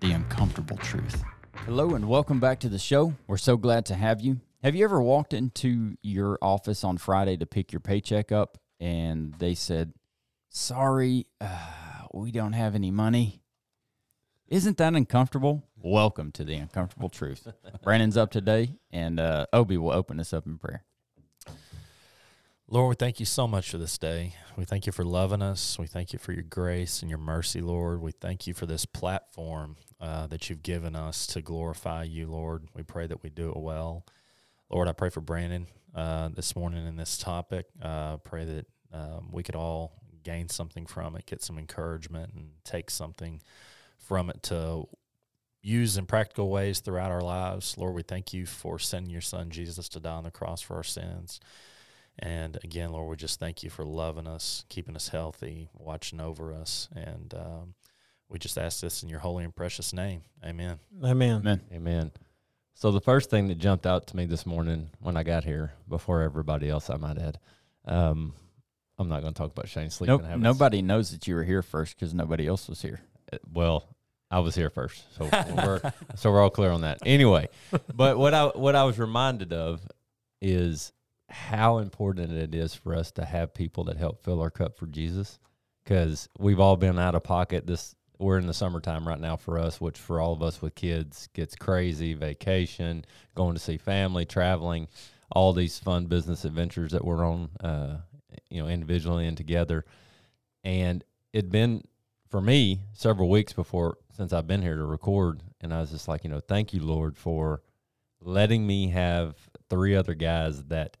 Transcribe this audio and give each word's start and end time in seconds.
the 0.00 0.12
uncomfortable 0.12 0.76
truth. 0.76 1.22
Hello 1.64 1.94
and 1.94 2.08
welcome 2.08 2.38
back 2.38 2.60
to 2.60 2.68
the 2.68 2.78
show. 2.78 3.14
We're 3.26 3.36
so 3.36 3.56
glad 3.56 3.84
to 3.86 3.94
have 3.94 4.20
you. 4.20 4.40
Have 4.62 4.74
you 4.74 4.84
ever 4.84 5.02
walked 5.02 5.32
into 5.32 5.96
your 6.02 6.38
office 6.40 6.84
on 6.84 6.98
Friday 6.98 7.36
to 7.36 7.46
pick 7.46 7.72
your 7.72 7.80
paycheck 7.80 8.30
up 8.32 8.58
and 8.80 9.34
they 9.38 9.54
said, 9.54 9.92
Sorry, 10.50 11.26
uh, 11.40 12.06
we 12.14 12.30
don't 12.30 12.54
have 12.54 12.74
any 12.74 12.90
money? 12.90 13.42
Isn't 14.48 14.78
that 14.78 14.94
uncomfortable? 14.94 15.64
Welcome 15.76 16.32
to 16.32 16.44
the 16.44 16.54
uncomfortable 16.54 17.08
truth. 17.08 17.46
Brandon's 17.82 18.16
up 18.16 18.30
today, 18.30 18.76
and 18.90 19.20
uh, 19.20 19.46
Obi 19.52 19.76
will 19.76 19.92
open 19.92 20.18
us 20.20 20.32
up 20.32 20.46
in 20.46 20.58
prayer. 20.58 20.84
Lord, 22.70 22.90
we 22.90 22.96
thank 22.96 23.18
you 23.18 23.24
so 23.24 23.48
much 23.48 23.70
for 23.70 23.78
this 23.78 23.96
day. 23.96 24.34
We 24.54 24.66
thank 24.66 24.84
you 24.84 24.92
for 24.92 25.02
loving 25.02 25.40
us. 25.40 25.78
We 25.78 25.86
thank 25.86 26.12
you 26.12 26.18
for 26.18 26.32
your 26.32 26.42
grace 26.42 27.00
and 27.00 27.08
your 27.08 27.18
mercy, 27.18 27.62
Lord. 27.62 28.02
We 28.02 28.12
thank 28.12 28.46
you 28.46 28.52
for 28.52 28.66
this 28.66 28.84
platform 28.84 29.76
uh, 29.98 30.26
that 30.26 30.50
you've 30.50 30.62
given 30.62 30.94
us 30.94 31.26
to 31.28 31.40
glorify 31.40 32.02
you, 32.02 32.26
Lord. 32.26 32.68
We 32.74 32.82
pray 32.82 33.06
that 33.06 33.22
we 33.22 33.30
do 33.30 33.48
it 33.48 33.56
well. 33.56 34.04
Lord, 34.68 34.86
I 34.86 34.92
pray 34.92 35.08
for 35.08 35.22
Brandon 35.22 35.66
uh, 35.94 36.28
this 36.28 36.54
morning 36.54 36.86
in 36.86 36.96
this 36.96 37.16
topic. 37.16 37.64
Uh, 37.80 38.18
pray 38.18 38.44
that 38.44 38.66
um, 38.92 39.30
we 39.32 39.42
could 39.42 39.56
all 39.56 40.02
gain 40.22 40.50
something 40.50 40.84
from 40.84 41.16
it, 41.16 41.24
get 41.24 41.42
some 41.42 41.56
encouragement, 41.56 42.34
and 42.34 42.50
take 42.64 42.90
something 42.90 43.40
from 43.96 44.28
it 44.28 44.42
to 44.42 44.86
use 45.62 45.96
in 45.96 46.04
practical 46.04 46.50
ways 46.50 46.80
throughout 46.80 47.12
our 47.12 47.22
lives. 47.22 47.78
Lord, 47.78 47.94
we 47.94 48.02
thank 48.02 48.34
you 48.34 48.44
for 48.44 48.78
sending 48.78 49.10
your 49.10 49.22
son 49.22 49.48
Jesus 49.48 49.88
to 49.88 50.00
die 50.00 50.10
on 50.10 50.24
the 50.24 50.30
cross 50.30 50.60
for 50.60 50.76
our 50.76 50.84
sins. 50.84 51.40
And 52.20 52.58
again, 52.64 52.90
Lord, 52.92 53.08
we 53.08 53.16
just 53.16 53.38
thank 53.38 53.62
you 53.62 53.70
for 53.70 53.84
loving 53.84 54.26
us, 54.26 54.64
keeping 54.68 54.96
us 54.96 55.08
healthy, 55.08 55.68
watching 55.76 56.20
over 56.20 56.52
us. 56.52 56.88
And 56.94 57.32
um, 57.34 57.74
we 58.28 58.38
just 58.38 58.58
ask 58.58 58.80
this 58.80 59.02
in 59.02 59.08
your 59.08 59.20
holy 59.20 59.44
and 59.44 59.54
precious 59.54 59.92
name. 59.92 60.22
Amen. 60.44 60.78
Amen. 61.04 61.36
Amen. 61.40 61.60
Amen. 61.72 62.10
So 62.74 62.90
the 62.92 63.00
first 63.00 63.30
thing 63.30 63.48
that 63.48 63.58
jumped 63.58 63.86
out 63.86 64.06
to 64.08 64.16
me 64.16 64.24
this 64.24 64.46
morning 64.46 64.90
when 65.00 65.16
I 65.16 65.22
got 65.22 65.44
here, 65.44 65.72
before 65.88 66.22
everybody 66.22 66.68
else, 66.68 66.90
I 66.90 66.96
might 66.96 67.18
add, 67.18 67.38
um, 67.84 68.34
I'm 68.98 69.08
not 69.08 69.20
going 69.22 69.32
to 69.32 69.38
talk 69.38 69.52
about 69.52 69.68
Shane's 69.68 69.94
sleeping 69.94 70.16
Nope, 70.16 70.24
habits. 70.24 70.42
nobody 70.42 70.82
knows 70.82 71.10
that 71.12 71.26
you 71.28 71.34
were 71.36 71.44
here 71.44 71.62
first 71.62 71.96
because 71.96 72.14
nobody 72.14 72.46
else 72.46 72.68
was 72.68 72.82
here. 72.82 73.00
Uh, 73.32 73.38
Well, 73.52 73.84
I 74.30 74.40
was 74.40 74.54
here 74.54 74.70
first, 74.70 75.04
so 75.16 75.24
we're 75.56 75.80
so 76.16 76.30
we're 76.30 76.42
all 76.42 76.50
clear 76.50 76.70
on 76.70 76.82
that. 76.82 76.98
Anyway, 77.06 77.48
but 77.94 78.18
what 78.18 78.34
I 78.34 78.46
what 78.48 78.74
I 78.76 78.84
was 78.84 78.98
reminded 78.98 79.52
of 79.54 79.80
is 80.42 80.92
how 81.28 81.78
important 81.78 82.32
it 82.32 82.54
is 82.54 82.74
for 82.74 82.94
us 82.94 83.10
to 83.12 83.24
have 83.24 83.52
people 83.54 83.84
that 83.84 83.96
help 83.96 84.22
fill 84.22 84.40
our 84.40 84.50
cup 84.50 84.78
for 84.78 84.86
Jesus, 84.86 85.38
because 85.84 86.28
we've 86.38 86.60
all 86.60 86.76
been 86.76 86.98
out 86.98 87.14
of 87.14 87.22
pocket. 87.22 87.66
This 87.66 87.94
we're 88.18 88.38
in 88.38 88.46
the 88.46 88.54
summertime 88.54 89.06
right 89.06 89.20
now 89.20 89.36
for 89.36 89.58
us, 89.58 89.80
which 89.80 89.96
for 89.96 90.20
all 90.20 90.32
of 90.32 90.42
us 90.42 90.60
with 90.60 90.74
kids 90.74 91.28
gets 91.34 91.54
crazy. 91.54 92.14
Vacation, 92.14 93.04
going 93.36 93.54
to 93.54 93.60
see 93.60 93.76
family, 93.76 94.24
traveling, 94.24 94.88
all 95.30 95.52
these 95.52 95.78
fun 95.78 96.06
business 96.06 96.44
adventures 96.44 96.90
that 96.90 97.04
we're 97.04 97.24
on, 97.24 97.48
uh, 97.60 97.98
you 98.50 98.60
know, 98.60 98.68
individually 98.68 99.26
and 99.26 99.36
together, 99.36 99.84
and 100.64 101.04
it'd 101.32 101.52
been 101.52 101.82
for 102.28 102.40
me 102.40 102.80
several 102.92 103.28
weeks 103.28 103.52
before 103.52 103.98
since 104.16 104.32
I've 104.32 104.46
been 104.46 104.62
here 104.62 104.76
to 104.76 104.84
record, 104.84 105.42
and 105.60 105.72
I 105.72 105.80
was 105.80 105.90
just 105.90 106.08
like, 106.08 106.24
you 106.24 106.30
know, 106.30 106.40
thank 106.40 106.72
you, 106.72 106.80
Lord, 106.80 107.16
for 107.16 107.62
letting 108.20 108.66
me 108.66 108.88
have 108.88 109.36
three 109.70 109.94
other 109.94 110.14
guys 110.14 110.64
that 110.64 110.96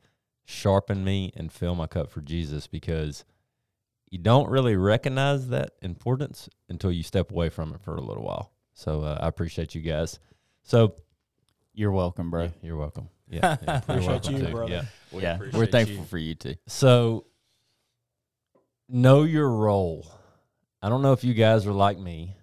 sharpen 0.50 1.04
me 1.04 1.30
and 1.36 1.52
fill 1.52 1.74
my 1.74 1.86
cup 1.86 2.10
for 2.10 2.22
Jesus 2.22 2.66
because 2.66 3.22
you 4.10 4.16
don't 4.18 4.48
really 4.48 4.76
recognize 4.76 5.48
that 5.48 5.72
importance 5.82 6.48
until 6.70 6.90
you 6.90 7.02
step 7.02 7.30
away 7.30 7.50
from 7.50 7.74
it 7.74 7.82
for 7.82 7.96
a 7.96 8.00
little 8.00 8.22
while. 8.24 8.50
So 8.72 9.02
uh, 9.02 9.18
I 9.20 9.28
appreciate 9.28 9.74
you 9.74 9.82
guys. 9.82 10.18
So 10.62 10.94
You're 11.74 11.92
welcome, 11.92 12.30
bro. 12.30 12.44
yeah, 12.44 12.50
you're 12.62 12.76
welcome. 12.76 13.10
Yeah, 13.30 13.58
yeah, 13.62 13.76
Appreciate 13.80 14.06
welcome 14.08 14.36
you, 14.36 14.46
too. 14.46 14.50
brother. 14.52 14.72
Yeah. 14.72 14.82
We 15.12 15.20
yeah, 15.22 15.38
we're 15.52 15.66
thankful 15.66 15.98
you. 15.98 16.04
for 16.04 16.16
you 16.16 16.34
too. 16.34 16.54
So, 16.66 17.26
know 18.88 19.24
your 19.24 19.50
role. 19.50 20.10
I 20.80 20.88
don't 20.88 21.02
know 21.02 21.12
if 21.12 21.24
you 21.24 21.34
guys 21.34 21.66
are 21.66 21.74
like 21.74 21.98
me, 21.98 22.38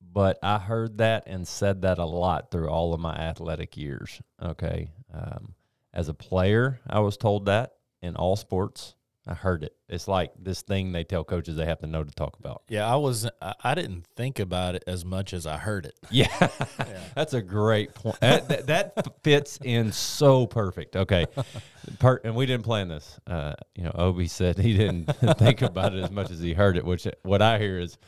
but 0.00 0.38
I 0.44 0.58
heard 0.60 0.98
that 0.98 1.24
and 1.26 1.48
said 1.48 1.82
that 1.82 1.98
a 1.98 2.04
lot 2.04 2.52
through 2.52 2.68
all 2.68 2.94
of 2.94 3.00
my 3.00 3.16
athletic 3.16 3.76
years. 3.76 4.22
Okay. 4.40 4.92
Um, 5.12 5.55
as 5.96 6.08
a 6.10 6.14
player, 6.14 6.78
I 6.86 7.00
was 7.00 7.16
told 7.16 7.46
that 7.46 7.72
in 8.02 8.14
all 8.16 8.36
sports. 8.36 8.94
I 9.26 9.34
heard 9.34 9.64
it. 9.64 9.74
It's 9.88 10.06
like 10.06 10.30
this 10.38 10.62
thing 10.62 10.92
they 10.92 11.02
tell 11.02 11.24
coaches 11.24 11.56
they 11.56 11.64
have 11.64 11.80
to 11.80 11.88
know 11.88 12.04
to 12.04 12.12
talk 12.12 12.38
about. 12.38 12.62
Yeah, 12.68 12.86
I 12.86 12.94
was. 12.94 13.28
I, 13.42 13.74
didn't 13.74 14.06
think 14.14 14.38
about 14.38 14.76
it 14.76 14.84
as 14.86 15.04
much 15.04 15.32
as 15.32 15.48
I 15.48 15.56
heard 15.56 15.84
it. 15.84 15.98
Yeah, 16.12 16.28
that's 17.16 17.34
a 17.34 17.42
great 17.42 17.92
point. 17.92 18.20
That, 18.20 18.48
that, 18.48 18.66
that 18.94 19.22
fits 19.24 19.58
in 19.64 19.90
so 19.90 20.46
perfect. 20.46 20.94
Okay, 20.94 21.26
per, 21.98 22.20
and 22.22 22.36
we 22.36 22.46
didn't 22.46 22.64
plan 22.64 22.86
this. 22.86 23.18
Uh, 23.26 23.54
you 23.74 23.82
know, 23.82 23.92
Obi 23.96 24.28
said 24.28 24.58
he 24.58 24.76
didn't 24.76 25.06
think 25.38 25.62
about 25.62 25.92
it 25.92 26.04
as 26.04 26.10
much 26.12 26.30
as 26.30 26.38
he 26.38 26.52
heard 26.52 26.76
it. 26.76 26.84
Which 26.84 27.08
what 27.22 27.42
I 27.42 27.58
hear 27.58 27.80
is 27.80 27.98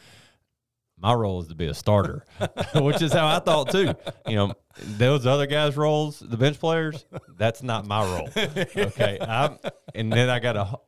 my 1.00 1.12
role 1.14 1.40
is 1.42 1.48
to 1.48 1.54
be 1.54 1.66
a 1.66 1.74
starter, 1.74 2.24
which 2.74 3.02
is 3.02 3.12
how 3.12 3.26
I 3.26 3.38
thought 3.38 3.70
too. 3.70 3.94
You 4.26 4.36
know, 4.36 4.52
those 4.78 5.26
other 5.26 5.46
guys' 5.46 5.76
roles, 5.76 6.18
the 6.20 6.36
bench 6.36 6.58
players, 6.58 7.06
that's 7.36 7.62
not 7.62 7.86
my 7.86 8.02
role. 8.04 8.28
Okay, 8.36 9.18
I'm, 9.20 9.58
and 9.94 10.12
then 10.12 10.28
I 10.28 10.38
got 10.40 10.56
a 10.56 10.78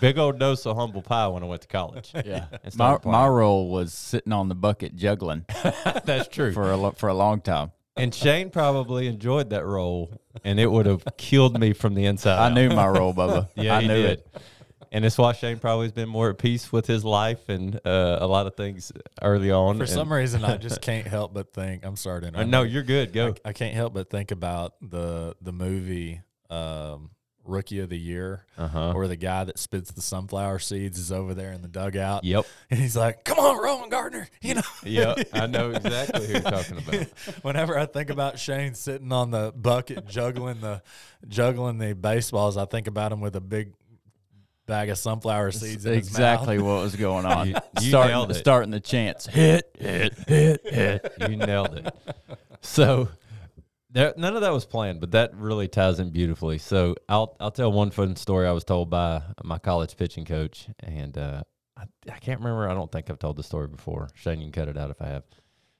big 0.00 0.18
old 0.18 0.38
dose 0.38 0.66
of 0.66 0.76
humble 0.76 1.02
pie 1.02 1.28
when 1.28 1.42
I 1.42 1.46
went 1.46 1.62
to 1.62 1.68
college. 1.68 2.12
Yeah, 2.24 2.46
my 2.76 2.98
my 3.04 3.26
role 3.26 3.70
was 3.70 3.92
sitting 3.92 4.32
on 4.32 4.48
the 4.48 4.54
bucket 4.54 4.96
juggling 4.96 5.44
that's 6.04 6.28
true. 6.28 6.52
for 6.52 6.72
a 6.72 6.92
for 6.92 7.08
a 7.08 7.14
long 7.14 7.40
time. 7.40 7.72
And 7.98 8.14
Shane 8.14 8.50
probably 8.50 9.06
enjoyed 9.06 9.48
that 9.50 9.64
role, 9.64 10.12
and 10.44 10.60
it 10.60 10.70
would 10.70 10.84
have 10.84 11.02
killed 11.16 11.58
me 11.58 11.72
from 11.72 11.94
the 11.94 12.04
inside. 12.04 12.38
I 12.38 12.46
out. 12.46 12.52
knew 12.52 12.68
my 12.68 12.86
role, 12.86 13.14
Bubba. 13.14 13.48
Yeah, 13.56 13.76
I 13.76 13.80
knew 13.80 14.02
did. 14.02 14.04
it. 14.18 14.26
And 14.96 15.04
it's 15.04 15.18
why 15.18 15.32
Shane 15.32 15.58
probably 15.58 15.84
has 15.84 15.92
been 15.92 16.08
more 16.08 16.30
at 16.30 16.38
peace 16.38 16.72
with 16.72 16.86
his 16.86 17.04
life 17.04 17.50
and 17.50 17.78
uh, 17.84 18.16
a 18.18 18.26
lot 18.26 18.46
of 18.46 18.54
things 18.56 18.92
early 19.20 19.50
on. 19.52 19.76
For 19.76 19.82
And- 19.82 19.90
some 19.92 20.10
reason, 20.10 20.42
I 20.42 20.56
just 20.56 20.80
can't 20.88 21.06
help 21.06 21.34
but 21.34 21.52
think. 21.52 21.84
I'm 21.84 21.96
sorry 21.96 22.22
to 22.22 22.26
Uh, 22.28 22.30
interrupt. 22.30 22.48
no, 22.48 22.62
you're 22.62 22.82
good. 22.82 23.12
Go. 23.12 23.34
I, 23.44 23.50
I 23.50 23.52
can't 23.52 23.74
help 23.74 23.92
but 23.92 24.08
think 24.08 24.30
about 24.30 24.72
the 24.80 25.36
the 25.42 25.52
movie 25.52 26.22
um, 26.48 27.10
Rookie 27.44 27.80
of 27.80 27.90
the 27.90 27.98
Year, 27.98 28.46
Uh 28.56 28.68
huh. 28.68 28.92
where 28.94 29.06
the 29.06 29.16
guy 29.16 29.44
that 29.44 29.58
spits 29.58 29.90
the 29.92 30.00
sunflower 30.00 30.60
seeds 30.60 30.98
is 30.98 31.12
over 31.12 31.34
there 31.34 31.52
in 31.52 31.60
the 31.60 31.68
dugout, 31.68 32.24
Yep. 32.24 32.46
and 32.70 32.80
he's 32.80 32.96
like, 32.96 33.22
"Come 33.24 33.38
on, 33.38 33.56
Rowengartner," 33.62 34.28
you 34.40 34.54
know. 34.54 34.62
Yep. 34.82 35.28
I 35.34 35.46
know 35.46 35.70
exactly 35.74 36.26
who 36.26 36.32
you're 36.32 36.40
talking 36.40 36.78
about. 36.78 37.06
Whenever 37.42 37.78
I 37.78 37.84
think 37.84 38.08
about 38.08 38.38
Shane 38.38 38.72
sitting 38.74 39.12
on 39.12 39.30
the 39.30 39.52
bucket 39.54 40.08
juggling 40.08 40.60
the 40.62 40.80
juggling 41.28 41.76
the 41.78 41.94
baseballs, 41.94 42.56
I 42.56 42.64
think 42.64 42.86
about 42.86 43.12
him 43.12 43.20
with 43.20 43.36
a 43.36 43.40
big 43.42 43.74
bag 44.66 44.88
of 44.90 44.98
sunflower 44.98 45.52
seeds. 45.52 45.86
Exactly 45.86 46.58
what 46.58 46.82
was 46.82 46.96
going 46.96 47.24
on. 47.26 47.48
You- 47.48 47.54
you 47.80 47.88
starting, 47.90 48.12
nailed 48.12 48.30
it. 48.30 48.34
starting 48.34 48.70
the 48.70 48.80
chance. 48.80 49.26
Hit, 49.26 49.70
hit, 49.78 50.14
hit, 50.26 50.60
hit. 50.66 51.12
You 51.20 51.36
nailed 51.36 51.74
it. 51.74 51.94
So 52.62 53.08
there, 53.90 54.12
none 54.16 54.34
of 54.34 54.40
that 54.40 54.52
was 54.52 54.64
planned, 54.64 55.00
but 55.00 55.12
that 55.12 55.36
really 55.36 55.68
ties 55.68 56.00
in 56.00 56.10
beautifully. 56.10 56.58
So 56.58 56.96
I'll 57.08 57.36
I'll 57.38 57.52
tell 57.52 57.70
one 57.70 57.90
fun 57.92 58.16
story 58.16 58.46
I 58.48 58.52
was 58.52 58.64
told 58.64 58.90
by 58.90 59.22
my 59.44 59.58
college 59.58 59.96
pitching 59.96 60.24
coach, 60.24 60.66
and 60.80 61.16
uh, 61.16 61.42
I, 61.76 61.84
I 62.10 62.18
can't 62.18 62.40
remember. 62.40 62.68
I 62.68 62.74
don't 62.74 62.90
think 62.90 63.08
I've 63.08 63.20
told 63.20 63.36
the 63.36 63.44
story 63.44 63.68
before. 63.68 64.08
Shane, 64.14 64.40
you 64.40 64.46
can 64.50 64.52
cut 64.52 64.68
it 64.68 64.76
out 64.76 64.90
if 64.90 65.00
I 65.00 65.06
have. 65.08 65.22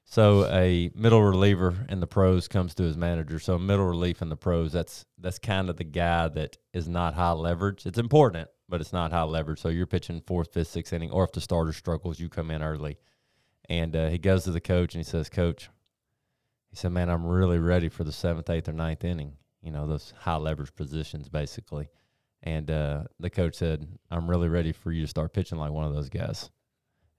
So 0.09 0.47
a 0.47 0.91
middle 0.95 1.23
reliever 1.23 1.85
in 1.89 1.99
the 1.99 2.07
pros 2.07 2.47
comes 2.47 2.75
to 2.77 2.85
his 2.85 2.97
manager. 2.97 3.41
So 3.41 3.59
middle 3.59 3.87
relief 3.87 4.23
in 4.23 4.29
the 4.29 4.37
pros, 4.37 4.73
that's 4.73 5.05
that's 5.19 5.41
kind 5.41 5.69
of 5.69 5.77
the 5.77 5.85
guy 5.85 6.29
that 6.29 6.57
is 6.73 6.89
not 6.89 7.15
high 7.15 7.33
leverage. 7.33 7.85
It's 7.85 7.99
important, 7.99 8.49
but 8.69 8.81
it's 8.81 8.93
not 8.93 9.11
high 9.11 9.25
leverage. 9.25 9.61
So 9.61 9.69
you're 9.69 9.87
pitching 9.87 10.23
fourth, 10.25 10.53
fifth, 10.55 10.69
sixth 10.69 10.93
inning, 10.93 11.11
or 11.11 11.25
if 11.25 11.33
the 11.33 11.41
starter 11.41 11.73
struggles, 11.73 12.21
you 12.21 12.29
come 12.29 12.53
in 12.53 12.63
early. 12.63 12.99
And 13.69 13.97
uh, 13.97 14.09
he 14.09 14.19
goes 14.19 14.45
to 14.45 14.53
the 14.53 14.61
coach 14.61 14.95
and 14.95 15.05
he 15.05 15.11
says, 15.11 15.29
"Coach, 15.29 15.71
he 16.71 16.77
said, 16.77 16.93
man, 16.93 17.11
I'm 17.11 17.27
really 17.27 17.59
ready 17.59 17.89
for 17.89 18.05
the 18.05 18.13
seventh, 18.13 18.49
eighth, 18.49 18.69
or 18.69 18.73
ninth 18.73 19.05
inning. 19.05 19.33
You 19.61 19.73
know, 19.73 19.89
those 19.89 20.15
high 20.21 20.37
leverage 20.37 20.75
positions, 20.77 21.29
basically." 21.29 21.89
And 22.45 22.71
uh, 22.71 23.05
the 23.19 23.29
coach 23.29 23.57
said, 23.57 23.89
"I'm 24.09 24.31
really 24.31 24.49
ready 24.49 24.71
for 24.71 24.93
you 24.93 25.03
to 25.03 25.09
start 25.09 25.35
pitching 25.35 25.59
like 25.59 25.73
one 25.73 25.85
of 25.85 25.95
those 25.95 26.09
guys." 26.09 26.49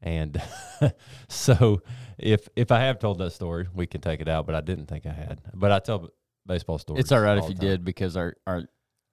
And 0.02 0.42
so 1.28 1.82
if 2.18 2.48
if 2.56 2.72
I 2.72 2.82
have 2.82 3.00
told 3.00 3.18
that 3.20 3.32
story, 3.32 3.68
we 3.74 3.88
can 3.88 4.02
take 4.02 4.22
it 4.22 4.28
out, 4.28 4.46
but 4.46 4.56
I 4.56 4.62
didn't 4.62 4.88
think 4.88 5.06
I 5.06 5.12
had. 5.12 5.42
But 5.54 5.72
I 5.72 5.80
tell 5.80 6.10
baseball 6.46 6.78
stories. 6.78 7.02
It's 7.02 7.12
all 7.12 7.20
right 7.20 7.38
if 7.38 7.46
you 7.50 7.56
time. 7.56 7.68
did 7.68 7.86
because 7.86 8.16
our 8.16 8.36
our 8.46 8.64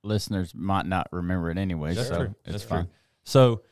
listeners 0.03 0.55
might 0.55 0.87
not 0.87 1.09
remember 1.13 1.51
it 1.51 1.59
anyway. 1.59 1.95
That's 1.95 2.09
so 2.09 2.17
true. 2.17 2.35
it's 2.45 2.53
That's 2.53 2.65
fine. 2.65 2.85
true. 2.85 2.93
So 3.25 3.63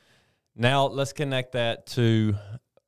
now 0.56 0.86
let's 0.86 1.12
connect 1.12 1.52
that 1.52 1.86
to 1.88 2.34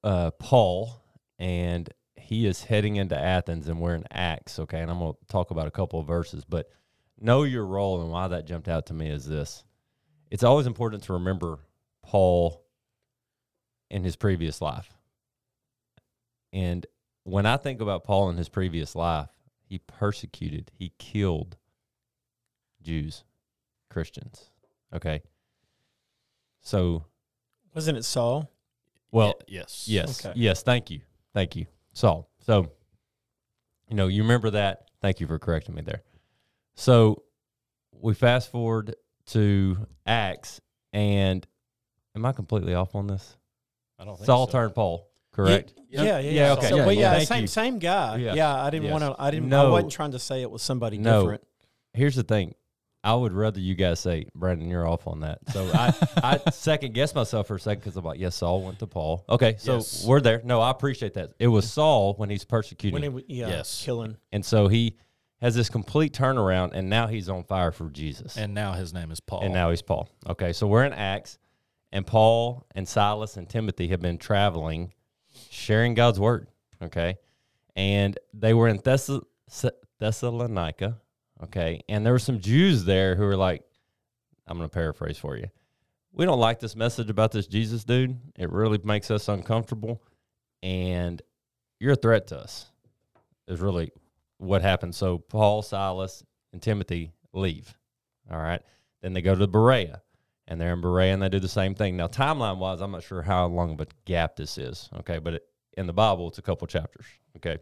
uh, 0.02 0.30
Paul, 0.32 1.02
and 1.38 1.88
he 2.16 2.46
is 2.46 2.64
heading 2.64 2.96
into 2.96 3.18
Athens, 3.18 3.68
and 3.68 3.80
we're 3.80 3.94
in 3.94 4.04
Acts. 4.10 4.58
Okay, 4.58 4.80
and 4.80 4.90
I'm 4.90 4.98
going 4.98 5.12
to 5.12 5.26
talk 5.26 5.50
about 5.50 5.66
a 5.66 5.70
couple 5.70 6.00
of 6.00 6.06
verses, 6.06 6.44
but 6.44 6.68
know 7.20 7.42
your 7.42 7.66
role 7.66 8.00
and 8.00 8.10
why 8.10 8.28
that 8.28 8.46
jumped 8.46 8.68
out 8.68 8.86
to 8.86 8.94
me 8.94 9.08
is 9.08 9.26
this: 9.26 9.64
it's 10.30 10.42
always 10.42 10.66
important 10.66 11.02
to 11.04 11.14
remember 11.14 11.58
Paul 12.02 12.63
in 13.94 14.02
his 14.04 14.16
previous 14.16 14.60
life, 14.60 14.92
and 16.52 16.84
when 17.22 17.46
I 17.46 17.56
think 17.56 17.80
about 17.80 18.02
Paul 18.04 18.28
in 18.28 18.36
his 18.36 18.48
previous 18.48 18.94
life, 18.96 19.30
he 19.62 19.78
persecuted, 19.78 20.70
he 20.74 20.92
killed 20.98 21.56
Jews, 22.82 23.24
Christians. 23.88 24.50
Okay. 24.92 25.22
So, 26.60 27.04
Wasn't 27.74 27.96
it 27.96 28.04
Saul? 28.04 28.50
well, 29.12 29.34
Ye- 29.48 29.56
yes. 29.58 29.84
yes, 29.88 30.26
Okay. 30.26 30.38
yes. 30.38 30.62
Thank 30.62 30.90
you, 30.90 31.00
thank 31.32 31.54
you, 31.56 31.66
Saul. 31.92 32.28
So, 32.40 32.70
you 33.88 33.94
know, 33.96 34.08
you 34.08 34.22
remember 34.22 34.50
that. 34.50 34.88
Thank 35.00 35.20
you 35.20 35.26
for 35.26 35.38
correcting 35.38 35.74
me 35.74 35.82
there. 35.82 36.02
So, 36.74 37.22
we 37.92 38.12
fast 38.14 38.50
forward 38.50 38.96
to 39.26 39.86
Acts, 40.06 40.60
and 40.92 41.46
am 42.16 42.24
I 42.26 42.32
completely 42.32 42.74
off 42.74 42.94
on 42.94 43.06
this? 43.06 43.36
I 43.98 44.04
don't 44.04 44.16
think 44.16 44.26
Saul 44.26 44.46
so. 44.46 44.52
turned 44.52 44.74
Paul, 44.74 45.08
correct? 45.32 45.74
Yeah, 45.88 46.02
yeah, 46.02 46.18
yeah. 46.18 46.30
Yeah, 46.30 46.52
okay. 46.54 46.68
So, 46.68 46.76
Yeah, 46.76 46.82
well, 46.86 46.92
yeah. 46.94 47.18
yeah, 47.18 47.24
same 47.24 47.42
you. 47.42 47.46
same 47.46 47.78
guy. 47.78 48.16
Yeah. 48.16 48.34
Yeah, 48.34 48.62
I 48.64 48.70
didn't 48.70 48.84
Yes. 48.86 48.92
want 49.00 49.04
to. 49.16 49.22
I 49.22 49.30
didn't. 49.30 49.52
I 49.52 49.68
wasn't 49.68 49.92
trying 49.92 50.12
to 50.12 50.18
say 50.18 50.42
it 50.42 50.50
was 50.50 50.62
somebody 50.62 50.98
No. 50.98 51.20
different. 51.22 51.42
Here's 51.92 52.16
the 52.16 52.22
thing. 52.24 52.54
I 53.04 53.14
would 53.14 53.34
rather 53.34 53.60
you 53.60 53.74
guys 53.74 54.00
say, 54.00 54.26
Brandon, 54.34 54.68
you're 54.70 54.88
off 54.88 55.06
on 55.06 55.20
that. 55.20 55.38
So 55.52 55.70
I, 55.74 55.92
I 56.16 56.38
second 56.50 56.94
guess 56.94 57.14
myself 57.14 57.46
for 57.48 57.56
a 57.56 57.60
second 57.60 57.80
because 57.80 57.96
I'm 57.98 58.04
like, 58.04 58.18
yes, 58.18 58.34
Saul 58.36 58.62
went 58.62 58.78
to 58.78 58.86
Paul. 58.86 59.24
Okay, 59.28 59.56
so 59.58 59.74
Yes. 59.74 60.06
we're 60.06 60.22
there. 60.22 60.40
No, 60.42 60.62
I 60.62 60.70
appreciate 60.70 61.12
that. 61.14 61.32
It 61.38 61.48
was 61.48 61.70
Saul 61.70 62.14
when 62.14 62.30
he's 62.30 62.46
persecuting. 62.46 63.12
When 63.12 63.22
he, 63.28 63.40
yeah, 63.40 63.48
Yes. 63.48 63.82
killing. 63.84 64.16
And 64.32 64.42
so 64.44 64.68
he 64.68 64.96
has 65.42 65.54
this 65.54 65.68
complete 65.68 66.14
turnaround, 66.14 66.70
and 66.72 66.88
now 66.88 67.06
he's 67.06 67.28
on 67.28 67.44
fire 67.44 67.72
for 67.72 67.90
Jesus. 67.90 68.36
And, 68.36 68.44
And 68.44 68.54
now 68.54 68.72
his 68.72 68.94
name 68.94 69.10
is 69.10 69.20
Paul. 69.20 69.42
And 69.42 69.52
now 69.52 69.68
he's 69.68 69.82
Paul. 69.82 70.08
Okay, 70.26 70.54
so 70.54 70.66
we're 70.66 70.84
in 70.86 70.94
Acts, 70.94 71.38
and 71.94 72.06
Paul 72.06 72.66
and 72.74 72.86
Silas 72.86 73.38
and 73.38 73.48
Timothy 73.48 73.88
have 73.88 74.02
been 74.02 74.18
traveling, 74.18 74.92
sharing 75.48 75.94
God's 75.94 76.20
word. 76.20 76.48
Okay, 76.82 77.16
and 77.74 78.18
they 78.34 78.52
were 78.52 78.68
in 78.68 78.78
Thess- 78.78 79.08
Thessalonica. 79.98 80.98
Okay, 81.44 81.80
and 81.88 82.04
there 82.04 82.12
were 82.12 82.18
some 82.18 82.40
Jews 82.40 82.84
there 82.84 83.14
who 83.14 83.24
were 83.24 83.36
like, 83.36 83.62
I'm 84.46 84.58
going 84.58 84.68
to 84.68 84.72
paraphrase 84.74 85.16
for 85.16 85.36
you. 85.36 85.46
We 86.12 86.24
don't 86.24 86.38
like 86.38 86.60
this 86.60 86.76
message 86.76 87.10
about 87.10 87.32
this 87.32 87.46
Jesus 87.46 87.84
dude. 87.84 88.18
It 88.36 88.50
really 88.50 88.78
makes 88.84 89.10
us 89.10 89.28
uncomfortable, 89.28 90.02
and 90.62 91.22
you're 91.80 91.92
a 91.92 91.96
threat 91.96 92.26
to 92.28 92.38
us. 92.38 92.66
Is 93.46 93.60
really 93.60 93.92
what 94.38 94.62
happened. 94.62 94.94
So 94.94 95.18
Paul, 95.18 95.62
Silas, 95.62 96.24
and 96.52 96.60
Timothy 96.60 97.12
leave. 97.32 97.76
All 98.30 98.38
right. 98.38 98.62
Then 99.02 99.12
they 99.12 99.20
go 99.20 99.34
to 99.34 99.46
Berea, 99.46 100.00
and 100.46 100.60
they're 100.60 100.72
in 100.72 100.80
Berea, 100.80 101.12
and 101.14 101.22
they 101.22 101.28
do 101.28 101.40
the 101.40 101.48
same 101.48 101.74
thing. 101.74 101.96
Now, 101.96 102.06
timeline 102.06 102.58
wise, 102.58 102.80
I'm 102.80 102.90
not 102.90 103.02
sure 103.02 103.22
how 103.22 103.46
long 103.46 103.72
of 103.72 103.80
a 103.80 103.86
gap 104.04 104.36
this 104.36 104.58
is. 104.58 104.88
Okay, 105.00 105.18
but 105.18 105.34
it, 105.34 105.42
in 105.76 105.86
the 105.86 105.92
Bible, 105.92 106.28
it's 106.28 106.38
a 106.38 106.42
couple 106.42 106.66
chapters. 106.66 107.06
Okay. 107.36 107.58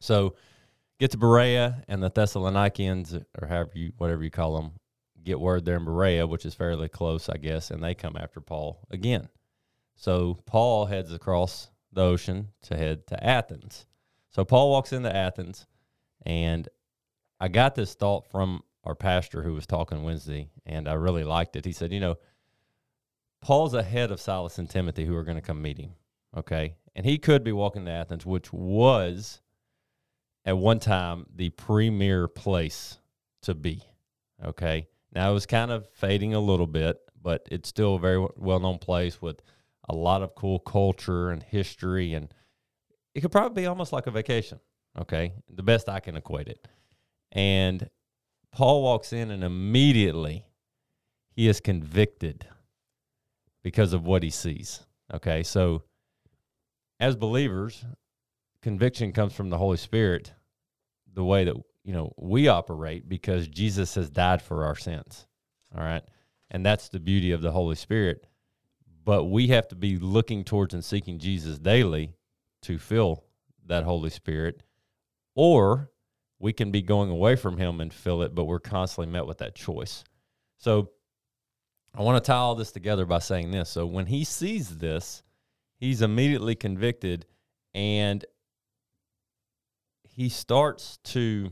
So 0.00 0.34
get 0.98 1.10
to 1.12 1.18
Berea, 1.18 1.82
and 1.88 2.02
the 2.02 2.10
Thessalonians, 2.10 3.14
or 3.14 3.48
however 3.48 3.70
you, 3.74 3.92
whatever 3.98 4.22
you 4.22 4.30
call 4.30 4.56
them, 4.56 4.72
get 5.24 5.40
word 5.40 5.64
they're 5.64 5.76
in 5.76 5.84
Berea, 5.84 6.26
which 6.26 6.44
is 6.44 6.54
fairly 6.54 6.88
close, 6.88 7.28
I 7.28 7.36
guess, 7.36 7.70
and 7.70 7.82
they 7.82 7.94
come 7.94 8.16
after 8.16 8.40
Paul 8.40 8.86
again. 8.90 9.28
So 9.96 10.38
Paul 10.46 10.86
heads 10.86 11.12
across 11.12 11.70
the 11.92 12.02
ocean 12.02 12.48
to 12.62 12.76
head 12.76 13.06
to 13.08 13.24
Athens. 13.24 13.86
So 14.30 14.44
Paul 14.44 14.70
walks 14.70 14.92
into 14.92 15.14
Athens, 15.14 15.66
and 16.24 16.68
I 17.38 17.48
got 17.48 17.74
this 17.74 17.94
thought 17.94 18.26
from 18.30 18.62
our 18.84 18.94
pastor 18.94 19.42
who 19.42 19.54
was 19.54 19.66
talking 19.66 20.02
Wednesday, 20.02 20.50
and 20.66 20.88
I 20.88 20.94
really 20.94 21.24
liked 21.24 21.56
it. 21.56 21.64
He 21.64 21.72
said, 21.72 21.92
You 21.92 22.00
know, 22.00 22.16
Paul's 23.40 23.74
ahead 23.74 24.10
of 24.10 24.20
Silas 24.20 24.58
and 24.58 24.70
Timothy 24.70 25.04
who 25.04 25.16
are 25.16 25.24
going 25.24 25.36
to 25.36 25.42
come 25.42 25.60
meet 25.60 25.78
him. 25.78 25.94
Okay. 26.36 26.76
And 26.94 27.04
he 27.04 27.18
could 27.18 27.44
be 27.44 27.52
walking 27.52 27.84
to 27.84 27.90
Athens, 27.90 28.24
which 28.24 28.52
was 28.52 29.40
at 30.44 30.56
one 30.56 30.78
time 30.78 31.26
the 31.34 31.50
premier 31.50 32.28
place 32.28 32.98
to 33.42 33.54
be. 33.54 33.82
Okay. 34.44 34.88
Now 35.12 35.30
it 35.30 35.34
was 35.34 35.46
kind 35.46 35.70
of 35.70 35.88
fading 35.92 36.34
a 36.34 36.40
little 36.40 36.66
bit, 36.66 36.98
but 37.20 37.46
it's 37.50 37.68
still 37.68 37.96
a 37.96 38.00
very 38.00 38.26
well 38.36 38.60
known 38.60 38.78
place 38.78 39.20
with 39.20 39.42
a 39.88 39.94
lot 39.94 40.22
of 40.22 40.34
cool 40.34 40.58
culture 40.60 41.30
and 41.30 41.42
history. 41.42 42.14
And 42.14 42.32
it 43.14 43.20
could 43.20 43.32
probably 43.32 43.62
be 43.62 43.66
almost 43.66 43.92
like 43.92 44.06
a 44.06 44.12
vacation. 44.12 44.60
Okay. 44.98 45.32
The 45.52 45.62
best 45.62 45.88
I 45.88 46.00
can 46.00 46.16
equate 46.16 46.48
it. 46.48 46.68
And 47.32 47.88
Paul 48.52 48.82
walks 48.82 49.12
in 49.12 49.30
and 49.30 49.42
immediately 49.42 50.46
he 51.30 51.48
is 51.48 51.60
convicted 51.60 52.46
because 53.62 53.92
of 53.92 54.06
what 54.06 54.22
he 54.22 54.30
sees. 54.30 54.84
Okay. 55.12 55.42
So 55.42 55.82
as 57.00 57.16
believers, 57.16 57.84
conviction 58.60 59.12
comes 59.12 59.32
from 59.32 59.50
the 59.50 59.58
Holy 59.58 59.78
Spirit, 59.78 60.32
the 61.12 61.24
way 61.24 61.44
that 61.44 61.56
you 61.84 61.92
know 61.92 62.12
we 62.16 62.48
operate 62.48 63.08
because 63.08 63.48
Jesus 63.48 63.94
has 63.94 64.10
died 64.10 64.42
for 64.42 64.64
our 64.64 64.76
sins. 64.76 65.26
All 65.76 65.82
right. 65.82 66.02
And 66.50 66.64
that's 66.64 66.88
the 66.88 67.00
beauty 67.00 67.32
of 67.32 67.40
the 67.40 67.52
Holy 67.52 67.76
Spirit. 67.76 68.26
But 69.04 69.24
we 69.24 69.48
have 69.48 69.66
to 69.68 69.74
be 69.74 69.96
looking 69.96 70.44
towards 70.44 70.74
and 70.74 70.84
seeking 70.84 71.18
Jesus 71.18 71.58
daily 71.58 72.14
to 72.62 72.78
fill 72.78 73.24
that 73.66 73.84
Holy 73.84 74.10
Spirit. 74.10 74.62
Or 75.34 75.90
we 76.42 76.52
can 76.52 76.72
be 76.72 76.82
going 76.82 77.08
away 77.08 77.36
from 77.36 77.56
him 77.56 77.80
and 77.80 77.94
feel 77.94 78.20
it, 78.22 78.34
but 78.34 78.44
we're 78.44 78.58
constantly 78.58 79.10
met 79.10 79.26
with 79.26 79.38
that 79.38 79.54
choice. 79.54 80.02
So 80.58 80.90
I 81.94 82.02
want 82.02 82.22
to 82.22 82.26
tie 82.26 82.36
all 82.36 82.56
this 82.56 82.72
together 82.72 83.06
by 83.06 83.20
saying 83.20 83.52
this. 83.52 83.70
So 83.70 83.86
when 83.86 84.06
he 84.06 84.24
sees 84.24 84.78
this, 84.78 85.22
he's 85.78 86.02
immediately 86.02 86.56
convicted 86.56 87.26
and 87.74 88.24
he 90.02 90.28
starts 90.28 90.98
to 91.04 91.50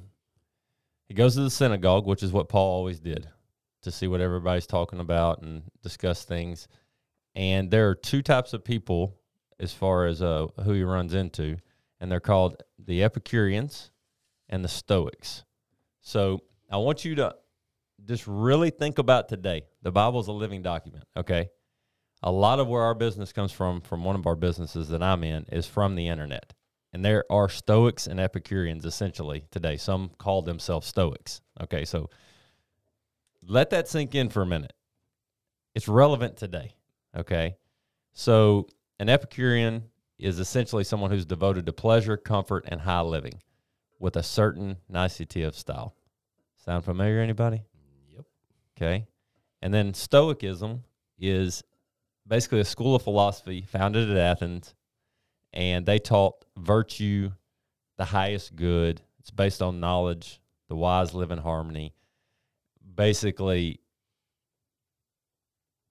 he 1.09 1.15
goes 1.15 1.35
to 1.35 1.41
the 1.41 1.51
synagogue 1.51 2.07
which 2.07 2.23
is 2.23 2.31
what 2.31 2.51
paul 2.51 2.77
always 2.77 3.01
did 3.01 3.27
to 3.81 3.91
see 3.91 4.07
what 4.07 4.21
everybody's 4.21 4.67
talking 4.67 5.01
about 5.01 5.41
and 5.41 5.63
discuss 5.83 6.25
things 6.25 6.69
and 7.35 7.71
there 7.71 7.89
are 7.89 7.95
two 7.95 8.21
types 8.21 8.53
of 8.53 8.63
people 8.63 9.17
as 9.59 9.73
far 9.73 10.07
as 10.07 10.21
uh, 10.21 10.47
who 10.63 10.73
he 10.73 10.83
runs 10.83 11.15
into 11.15 11.57
and 12.01 12.13
they're 12.13 12.21
called 12.21 12.63
the 12.79 13.03
epicureans 13.03 13.90
and 14.51 14.63
the 14.63 14.69
stoics 14.69 15.45
so 16.03 16.41
i 16.71 16.77
want 16.77 17.05
you 17.05 17.15
to 17.15 17.35
just 18.05 18.27
really 18.27 18.71
think 18.71 18.99
about 18.99 19.29
today 19.29 19.63
the 19.83 19.93
Bible 19.93 20.21
is 20.21 20.27
a 20.27 20.33
living 20.33 20.61
document 20.63 21.05
okay 21.17 21.49
a 22.23 22.31
lot 22.31 22.61
of 22.61 22.69
where 22.69 22.83
our 22.83 22.95
business 22.95 23.33
comes 23.33 23.53
from, 23.53 23.81
from 23.81 24.05
one 24.05 24.17
of 24.17 24.27
our 24.27 24.37
businesses 24.37 24.89
that 24.89 25.03
I'm 25.03 25.25
in, 25.25 25.47
is 25.51 25.67
from 25.67 25.95
the 25.95 26.09
internet. 26.09 26.53
And 26.93 27.05
there 27.05 27.25
are 27.31 27.49
Stoics 27.49 28.07
and 28.07 28.21
Epicureans 28.21 28.85
essentially 28.85 29.45
today. 29.51 29.77
Some 29.77 30.11
call 30.19 30.43
themselves 30.43 30.87
Stoics. 30.87 31.41
Okay, 31.63 31.85
so 31.85 32.11
let 33.47 33.71
that 33.71 33.89
sink 33.89 34.15
in 34.15 34.29
for 34.29 34.43
a 34.43 34.47
minute. 34.47 34.73
It's 35.75 35.89
relevant 35.89 36.37
today. 36.37 36.75
Okay, 37.17 37.57
so 38.13 38.67
an 38.99 39.09
Epicurean 39.09 39.85
is 40.19 40.41
essentially 40.41 40.85
someone 40.85 41.11
who's 41.11 41.25
devoted 41.25 41.65
to 41.67 41.73
pleasure, 41.73 42.17
comfort, 42.17 42.65
and 42.69 42.81
high 42.81 43.01
living 43.01 43.41
with 44.01 44.17
a 44.17 44.23
certain 44.23 44.79
nicety 44.89 45.43
of 45.43 45.55
style. 45.55 45.95
Sound 46.65 46.85
familiar, 46.85 47.21
anybody? 47.21 47.63
Yep. 48.13 48.25
Okay. 48.77 49.07
And 49.63 49.73
then 49.73 49.95
Stoicism 49.95 50.83
is 51.19 51.63
basically 52.27 52.61
a 52.61 52.65
school 52.65 52.97
of 52.97 53.03
philosophy 53.03 53.67
founded 53.69 54.11
at 54.11 54.17
Athens, 54.17 54.75
and 55.53 55.85
they 55.87 55.99
taught 55.99 56.45
virtue, 56.57 57.31
the 57.99 58.07
highest 58.07 58.57
good. 58.57 59.03
It's 59.21 59.31
based 59.31 59.63
on 59.63 59.81
knowledge. 59.81 60.41
The 60.69 60.77
wise 60.77 61.15
live 61.15 61.31
in 61.31 61.39
harmony. 61.39 61.95
Basically, 62.95 63.81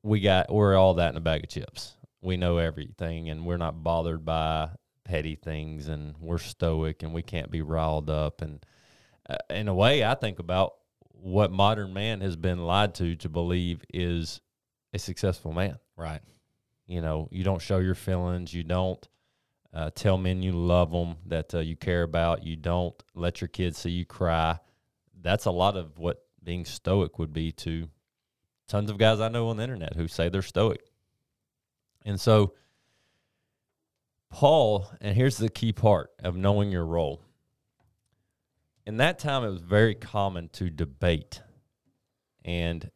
we 0.04 0.22
got 0.22 0.51
we're 0.51 0.75
all 0.75 0.96
that 0.96 1.12
in 1.12 1.18
a 1.18 1.22
bag 1.22 1.44
of 1.44 1.50
chips. 1.50 1.96
We 2.22 2.38
know 2.38 2.58
everything, 2.58 3.30
and 3.30 3.46
we're 3.46 3.58
not 3.58 3.84
bothered 3.84 4.25
by 4.25 4.70
petty 5.10 5.36
things, 5.36 5.88
and 5.88 6.13
we're 6.22 6.38
stoic, 6.38 7.01
and 7.01 7.16
we 7.16 7.24
can't 7.24 7.50
be 7.50 7.63
riled 7.63 8.12
up. 8.12 8.44
And 8.44 8.63
uh, 9.28 9.38
in 9.50 9.68
a 9.68 9.74
way, 9.74 10.04
I 10.06 10.13
think 10.13 10.38
about 10.38 10.75
what 11.10 11.51
modern 11.51 11.94
man 11.94 12.22
has 12.22 12.36
been 12.36 12.60
lied 12.60 12.94
to 12.96 13.16
to 13.16 13.28
believe 13.28 13.84
is 13.92 14.39
a 14.94 15.00
successful 15.00 15.51
man. 15.51 15.80
Right. 15.98 16.22
you 16.86 17.01
know, 17.01 17.28
you 17.32 17.44
don't 17.44 17.62
show 17.62 17.80
your 17.80 17.96
feelings. 17.96 18.54
You 18.54 18.63
don't 18.63 19.08
uh, 19.74 19.89
tell 19.96 20.18
men 20.18 20.44
you 20.44 20.51
love 20.51 20.92
them, 20.92 21.18
that 21.25 21.54
uh, 21.56 21.60
you 21.60 21.75
care 21.75 22.04
about. 22.04 22.44
You 22.44 22.56
don't 22.56 22.96
let 23.16 23.42
your 23.42 23.48
kids 23.48 23.80
see 23.80 23.92
you 23.92 24.06
cry. 24.06 24.60
That's 25.20 25.46
a 25.46 25.51
lot 25.51 25.75
of 25.75 25.98
what 25.98 26.24
being 26.44 26.66
stoic 26.66 27.20
would 27.20 27.34
be 27.34 27.51
to 27.51 27.89
tons 28.68 28.89
of 28.89 28.98
guys 28.98 29.20
I 29.20 29.30
know 29.30 29.50
on 29.50 29.58
the 29.58 29.63
internet 29.63 29.96
who 29.96 30.08
say 30.08 30.30
they're 30.30 30.42
stoic. 30.42 30.82
And 32.06 32.20
so, 32.20 32.54
Paul, 34.29 34.89
and 35.01 35.15
here's 35.15 35.38
the 35.38 35.50
key 35.50 35.74
part 35.74 36.12
of 36.24 36.36
knowing 36.36 36.71
your 36.71 36.86
role. 36.86 37.21
In 38.86 38.98
that 38.98 39.19
time, 39.19 39.43
it 39.43 39.50
was 39.50 39.62
very 39.62 39.95
common 39.95 40.50
to 40.53 40.69
debate 40.69 41.41
and 42.45 42.89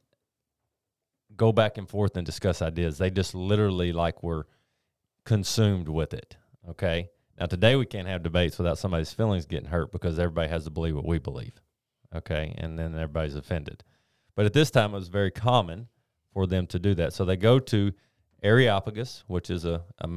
go 1.35 1.51
back 1.51 1.77
and 1.77 1.89
forth 1.89 2.15
and 2.15 2.25
discuss 2.25 2.61
ideas. 2.61 2.97
They 2.97 3.09
just 3.09 3.33
literally 3.35 3.91
like 3.91 4.23
were 4.23 4.47
consumed 5.25 5.89
with 5.89 6.13
it. 6.13 6.37
Okay. 6.69 7.09
Now 7.39 7.47
today 7.47 7.75
we 7.75 7.85
can't 7.85 8.07
have 8.07 8.23
debates 8.23 8.57
without 8.57 8.77
somebody's 8.77 9.13
feelings 9.13 9.45
getting 9.45 9.69
hurt 9.69 9.91
because 9.91 10.19
everybody 10.19 10.49
has 10.49 10.65
to 10.65 10.69
believe 10.69 10.95
what 10.95 11.05
we 11.05 11.19
believe. 11.19 11.61
Okay. 12.15 12.53
And 12.57 12.77
then 12.77 12.93
everybody's 12.93 13.35
offended. 13.35 13.83
But 14.35 14.45
at 14.45 14.53
this 14.53 14.71
time 14.71 14.91
it 14.91 14.97
was 14.97 15.07
very 15.07 15.31
common 15.31 15.87
for 16.33 16.47
them 16.47 16.67
to 16.67 16.79
do 16.79 16.93
that. 16.95 17.13
So 17.13 17.25
they 17.25 17.37
go 17.37 17.59
to 17.59 17.91
Areopagus, 18.41 19.23
which 19.27 19.49
is 19.49 19.65
a, 19.65 19.83
a, 19.99 20.09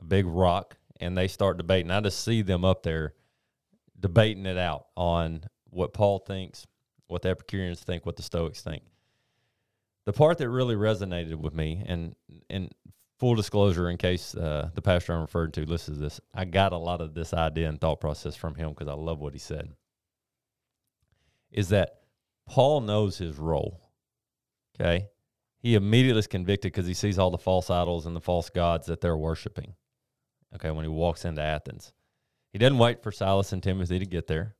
a 0.00 0.04
big 0.04 0.26
rock, 0.26 0.76
and 1.00 1.16
they 1.16 1.28
start 1.28 1.56
debating. 1.56 1.90
I 1.90 2.00
just 2.00 2.24
see 2.24 2.42
them 2.42 2.64
up 2.64 2.82
there 2.82 3.14
debating 3.98 4.46
it 4.46 4.58
out 4.58 4.86
on 4.96 5.44
what 5.70 5.94
Paul 5.94 6.18
thinks, 6.18 6.66
what 7.06 7.22
the 7.22 7.30
Epicureans 7.30 7.80
think, 7.80 8.06
what 8.06 8.16
the 8.16 8.22
Stoics 8.22 8.62
think. 8.62 8.82
The 10.04 10.12
part 10.12 10.38
that 10.38 10.48
really 10.48 10.76
resonated 10.76 11.36
with 11.36 11.54
me, 11.54 11.82
and 11.84 12.14
and 12.48 12.72
full 13.18 13.34
disclosure, 13.34 13.90
in 13.90 13.96
case 13.96 14.34
uh, 14.34 14.70
the 14.74 14.82
pastor 14.82 15.12
I'm 15.12 15.22
referring 15.22 15.52
to 15.52 15.66
listens 15.66 15.98
to 15.98 16.02
this, 16.02 16.20
I 16.34 16.44
got 16.44 16.72
a 16.72 16.78
lot 16.78 17.00
of 17.00 17.14
this 17.14 17.34
idea 17.34 17.68
and 17.68 17.80
thought 17.80 18.00
process 18.00 18.36
from 18.36 18.54
him 18.54 18.70
because 18.70 18.88
I 18.88 18.94
love 18.94 19.18
what 19.18 19.32
he 19.32 19.38
said. 19.38 19.70
Is 21.50 21.70
that 21.70 22.00
Paul 22.46 22.82
knows 22.82 23.18
his 23.18 23.36
role? 23.36 23.80
Okay, 24.78 25.08
he 25.58 25.74
immediately 25.74 26.20
is 26.20 26.26
convicted 26.26 26.72
because 26.72 26.86
he 26.86 26.94
sees 26.94 27.18
all 27.18 27.30
the 27.30 27.38
false 27.38 27.70
idols 27.70 28.06
and 28.06 28.14
the 28.14 28.20
false 28.20 28.50
gods 28.50 28.86
that 28.86 29.00
they're 29.00 29.16
worshiping. 29.16 29.74
Okay, 30.54 30.70
when 30.70 30.84
he 30.84 30.90
walks 30.90 31.24
into 31.24 31.42
Athens, 31.42 31.92
he 32.52 32.58
doesn't 32.58 32.78
wait 32.78 33.02
for 33.02 33.12
Silas 33.12 33.52
and 33.52 33.62
Timothy 33.62 33.98
to 33.98 34.06
get 34.06 34.26
there 34.26 34.56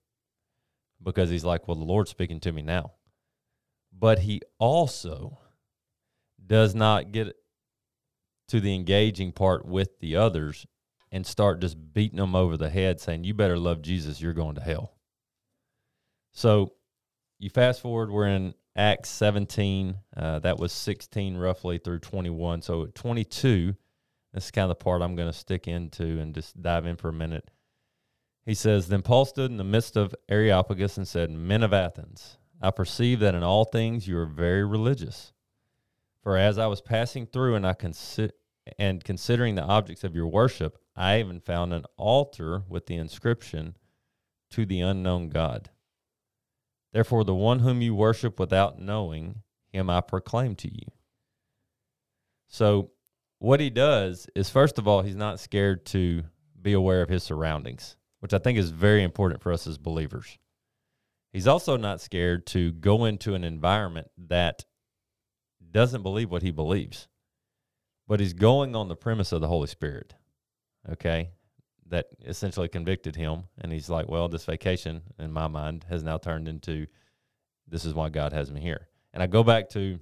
because 1.03 1.31
he's 1.31 1.45
like, 1.45 1.67
well, 1.67 1.77
the 1.77 1.85
Lord's 1.85 2.11
speaking 2.11 2.41
to 2.41 2.53
me 2.53 2.63
now. 2.63 2.93
But 3.93 4.21
he 4.21 4.43
also 4.59 5.39
does 6.45 6.75
not 6.75 7.13
get 7.13 7.37
to 8.49 8.61
the 8.61 8.75
engaging 8.75 9.33
part 9.33 9.67
with 9.67 9.99
the 10.01 10.17
others 10.17 10.67
and 11.11 11.27
start 11.27 11.61
just 11.61 11.95
beating 11.95 12.19
them 12.19 12.35
over 12.35 12.57
the 12.57 12.71
head 12.71 13.01
saying, 13.01 13.25
you 13.25 13.35
better 13.35 13.59
love 13.59 13.83
Jesus, 13.83 14.21
you're 14.21 14.33
going 14.33 14.57
to 14.57 14.61
hell. 14.61 14.93
So 16.33 16.75
you 17.39 17.49
fast 17.51 17.81
forward, 17.81 18.11
we're 18.11 18.29
in 18.29 18.55
Acts 18.77 19.09
17. 19.11 19.97
Uh, 20.17 20.39
that 20.41 20.59
was 20.59 20.73
16 20.73 21.37
roughly 21.37 21.79
through 21.79 22.01
21. 22.01 22.63
So 22.63 22.87
22, 22.87 23.75
this 24.33 24.47
is 24.47 24.51
kind 24.51 24.65
of 24.65 24.71
the 24.71 24.85
part 24.85 25.03
I'm 25.03 25.17
going 25.17 25.31
to 25.31 25.37
stick 25.37 25.67
into 25.67 26.21
and 26.21 26.35
just 26.35 26.61
dive 26.61 26.87
in 26.87 26.97
for 26.97 27.09
a 27.09 27.13
minute. 27.13 27.51
He 28.45 28.55
says, 28.55 28.89
Then 28.89 29.03
Paul 29.03 29.25
stood 29.25 29.51
in 29.51 29.57
the 29.57 29.65
midst 29.65 29.97
of 29.97 30.15
Areopagus 30.29 30.97
and 30.97 31.09
said, 31.09 31.31
Men 31.31 31.63
of 31.63 31.73
Athens, 31.73 32.39
I 32.61 32.71
perceive 32.71 33.21
that 33.21 33.35
in 33.35 33.43
all 33.43 33.65
things 33.65 34.07
you 34.07 34.19
are 34.19 34.27
very 34.27 34.65
religious. 34.65 35.33
For 36.23 36.37
as 36.37 36.59
I 36.59 36.67
was 36.67 36.81
passing 36.81 37.27
through 37.27 37.55
and 37.55 37.67
I 37.67 37.75
consi- 37.75 38.31
and 38.79 39.03
considering 39.03 39.55
the 39.55 39.63
objects 39.63 40.05
of 40.05 40.15
your 40.15 40.27
worship, 40.27 40.79
I 40.95 41.21
even 41.21 41.41
found 41.41 41.73
an 41.73 41.85
altar 41.97 42.63
with 42.69 42.87
the 42.87 42.97
inscription, 42.97 43.77
To 44.51 44.65
the 44.65 44.81
unknown 44.81 45.29
God. 45.29 45.71
Therefore, 46.93 47.25
the 47.25 47.35
one 47.35 47.59
whom 47.59 47.83
you 47.83 47.95
worship 47.95 48.41
without 48.41 48.81
knowing, 48.81 49.43
him 49.73 49.91
I 49.91 50.01
proclaim 50.01 50.55
to 50.57 50.73
you. 50.73 50.87
So, 52.49 52.93
what 53.39 53.61
he 53.61 53.71
does 53.71 54.29
is, 54.35 54.51
first 54.51 54.79
of 54.79 54.89
all, 54.89 55.03
he's 55.03 55.17
not 55.17 55.41
scared 55.41 55.87
to 55.87 56.25
be 56.61 56.73
aware 56.73 57.03
of 57.03 57.09
his 57.09 57.23
surroundings, 57.23 57.97
which 58.21 58.35
I 58.35 58.39
think 58.39 58.59
is 58.59 58.71
very 58.71 59.03
important 59.03 59.43
for 59.43 59.53
us 59.53 59.67
as 59.67 59.79
believers. 59.79 60.39
He's 61.33 61.47
also 61.47 61.77
not 61.77 62.01
scared 62.01 62.47
to 62.49 62.73
go 62.73 63.05
into 63.05 63.35
an 63.35 63.45
environment 63.45 64.09
that 64.29 64.65
doesn't 65.71 66.03
believe 66.03 66.31
what 66.31 66.43
he 66.43 66.51
believes, 66.51 67.09
but 68.09 68.21
he's 68.21 68.33
going 68.33 68.75
on 68.75 68.89
the 68.89 68.97
premise 68.97 69.33
of 69.33 69.41
the 69.41 69.49
Holy 69.49 69.67
Spirit. 69.67 70.15
Okay. 70.91 71.31
That 71.89 72.07
essentially 72.25 72.69
convicted 72.69 73.15
him. 73.17 73.45
And 73.61 73.71
he's 73.71 73.91
like, 73.91 74.09
well, 74.09 74.29
this 74.29 74.45
vacation 74.45 75.03
in 75.19 75.31
my 75.31 75.47
mind 75.47 75.85
has 75.89 76.03
now 76.03 76.19
turned 76.19 76.49
into 76.49 76.87
this 77.69 77.85
is 77.85 77.95
why 77.95 78.09
God 78.09 78.33
has 78.33 78.51
me 78.51 78.61
here. 78.61 78.89
And 79.13 79.23
I 79.23 79.27
go 79.27 79.45
back 79.45 79.69
to, 79.71 79.99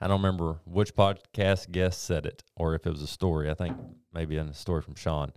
I 0.00 0.08
don't 0.08 0.20
remember 0.20 0.60
which 0.66 0.94
podcast 0.94 1.70
guest 1.72 2.04
said 2.04 2.26
it 2.26 2.44
or 2.54 2.74
if 2.74 2.86
it 2.86 2.90
was 2.90 3.02
a 3.02 3.06
story. 3.06 3.50
I 3.50 3.54
think 3.54 3.76
maybe 4.12 4.36
in 4.36 4.48
a 4.48 4.54
story 4.54 4.82
from 4.82 4.94
Sean. 4.94 5.32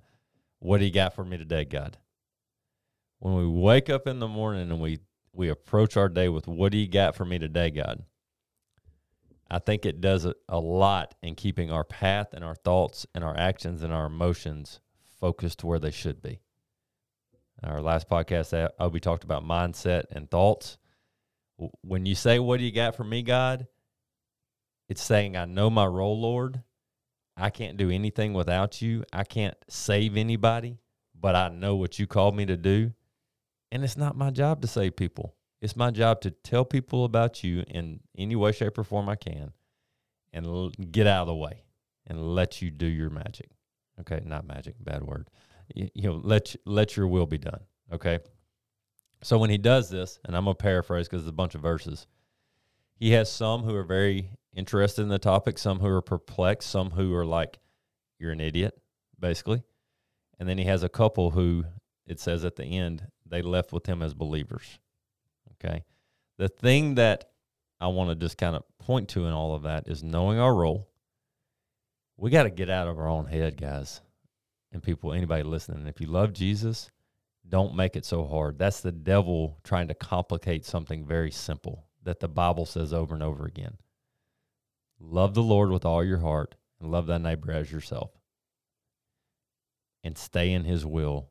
What 0.60 0.80
do 0.80 0.86
you 0.86 0.92
got 0.92 1.16
for 1.16 1.24
me 1.24 1.38
today, 1.38 1.64
God? 1.64 1.98
When 3.20 3.36
we 3.36 3.48
wake 3.48 3.90
up 3.90 4.08
in 4.08 4.20
the 4.20 4.28
morning 4.28 4.70
and 4.70 4.82
we, 4.82 5.00
we 5.34 5.50
approach 5.50 5.96
our 5.96 6.10
day 6.10 6.28
with, 6.28 6.48
what 6.48 6.72
do 6.72 6.78
you 6.78 6.88
got 6.88 7.16
for 7.16 7.24
me 7.24 7.40
today, 7.40 7.70
God? 7.70 8.04
I 9.50 9.60
think 9.60 9.86
it 9.86 10.02
does 10.02 10.26
a, 10.26 10.60
lot 10.60 11.16
in 11.24 11.36
keeping 11.36 11.72
our 11.72 11.84
path 11.84 12.34
and 12.34 12.44
our 12.44 12.54
thoughts 12.54 13.08
and 13.16 13.24
our 13.24 13.36
actions 13.36 13.82
and 13.82 13.92
our 13.92 14.06
emotions 14.06 14.80
focused 15.20 15.64
where 15.64 15.80
they 15.80 15.92
should 15.92 16.22
be. 16.22 16.40
Our 17.64 17.82
last 17.82 18.10
podcast, 18.10 18.54
uh, 18.54 18.70
Obi 18.80 19.00
talked 19.00 19.24
about 19.24 19.44
mindset 19.44 20.04
and 20.12 20.30
thoughts. 20.30 20.78
When 21.82 22.06
you 22.06 22.16
say, 22.16 22.40
What 22.40 22.58
do 22.58 22.64
you 22.64 22.72
got 22.72 22.96
for 22.96 23.04
me, 23.04 23.22
God? 23.22 23.68
It's 24.90 25.04
saying, 25.04 25.38
I 25.38 25.46
know 25.46 25.70
my 25.70 25.86
role, 25.86 26.20
Lord. 26.20 26.64
I 27.38 27.52
can't 27.52 27.78
do 27.78 27.90
anything 27.90 28.34
without 28.34 28.82
you. 28.82 29.06
I 29.14 29.24
can't 29.24 29.56
save 29.70 30.18
anybody, 30.18 30.80
but 31.18 31.36
I 31.36 31.48
know 31.48 31.76
what 31.76 32.00
you 32.00 32.08
called 32.08 32.36
me 32.36 32.46
to 32.48 32.58
do. 32.58 32.92
And 33.72 33.84
it's 33.84 33.96
not 33.96 34.18
my 34.18 34.32
job 34.32 34.62
to 34.62 34.68
save 34.68 34.98
people. 34.98 35.36
It's 35.62 35.76
my 35.76 35.92
job 35.92 36.22
to 36.22 36.32
tell 36.32 36.66
people 36.66 37.06
about 37.06 37.44
you 37.44 37.64
in 37.68 38.00
any 38.18 38.36
way, 38.36 38.52
shape, 38.52 38.78
or 38.78 38.84
form 38.84 39.08
I 39.08 39.16
can 39.16 39.54
and 40.34 40.46
l- 40.46 40.72
get 40.92 41.08
out 41.08 41.22
of 41.22 41.28
the 41.28 41.36
way 41.36 41.64
and 42.08 42.36
let 42.36 42.62
you 42.62 42.72
do 42.72 42.86
your 42.86 43.10
magic. 43.10 43.50
Okay, 44.00 44.22
not 44.26 44.48
magic, 44.48 44.76
bad 44.80 45.04
word. 45.04 45.30
You, 45.74 45.90
you 45.94 46.10
know, 46.10 46.22
let 46.24 46.56
let 46.66 46.98
your 46.98 47.08
will 47.08 47.28
be 47.28 47.38
done. 47.38 47.62
Okay. 47.92 48.20
So 49.22 49.38
when 49.38 49.50
he 49.50 49.58
does 49.58 49.90
this, 49.90 50.20
and 50.26 50.36
I'm 50.36 50.46
gonna 50.46 50.56
paraphrase 50.56 51.08
because 51.08 51.24
it's 51.24 51.30
a 51.30 51.34
bunch 51.34 51.56
of 51.56 51.62
verses, 51.62 52.08
he 52.96 53.12
has 53.12 53.32
some 53.32 53.64
who 53.64 53.76
are 53.76 53.84
very 53.84 54.32
interested 54.54 55.02
in 55.02 55.10
the 55.10 55.20
topic, 55.20 55.58
some 55.58 55.80
who 55.80 55.88
are 55.88 56.02
perplexed, 56.02 56.70
some 56.70 56.92
who 56.92 57.14
are 57.14 57.26
like, 57.26 57.60
"You're 58.18 58.32
an 58.32 58.42
idiot," 58.42 58.80
basically, 59.20 59.64
and 60.38 60.48
then 60.48 60.58
he 60.58 60.66
has 60.66 60.84
a 60.84 60.90
couple 60.90 61.32
who 61.32 61.66
it 62.06 62.20
says 62.20 62.44
at 62.44 62.56
the 62.56 62.66
end 62.66 63.12
they 63.26 63.42
left 63.42 63.72
with 63.72 63.86
him 63.86 64.02
as 64.02 64.14
believers. 64.14 64.80
Okay. 65.54 65.84
The 66.38 66.50
thing 66.50 66.96
that 66.96 67.32
I 67.80 67.88
want 67.88 68.10
to 68.10 68.16
just 68.16 68.38
kind 68.38 68.56
of 68.56 68.64
point 68.80 69.10
to 69.10 69.26
in 69.26 69.34
all 69.34 69.54
of 69.56 69.64
that 69.64 69.88
is 69.88 70.04
knowing 70.04 70.40
our 70.40 70.54
role. 70.54 70.90
We 72.18 72.30
got 72.30 72.44
to 72.44 72.50
get 72.50 72.70
out 72.70 72.88
of 72.88 72.98
our 72.98 73.08
own 73.08 73.28
head, 73.28 73.56
guys, 73.56 74.02
and 74.72 74.84
people, 74.84 75.14
anybody 75.14 75.44
listening. 75.44 75.88
If 75.88 76.02
you 76.02 76.08
love 76.08 76.34
Jesus, 76.34 76.92
don't 77.48 77.76
make 77.76 77.96
it 77.96 78.06
so 78.06 78.26
hard. 78.26 78.58
That's 78.58 78.82
the 78.82 78.92
devil 78.92 79.60
trying 79.64 79.88
to 79.88 79.94
complicate 79.94 80.66
something 80.66 81.06
very 81.06 81.32
simple 81.32 81.88
that 82.04 82.20
the 82.20 82.28
Bible 82.28 82.66
says 82.66 82.94
over 82.94 83.14
and 83.14 83.24
over 83.24 83.46
again. 83.46 83.78
Love 85.00 85.34
the 85.34 85.44
Lord 85.44 85.72
with 85.72 85.86
all 85.86 86.04
your 86.04 86.20
heart 86.20 86.56
and 86.80 86.92
love 86.92 87.08
thy 87.08 87.18
neighbor 87.18 87.52
as 87.52 87.72
yourself. 87.72 88.12
And 90.04 90.18
stay 90.18 90.52
in 90.52 90.66
his 90.66 90.86
will 90.86 91.30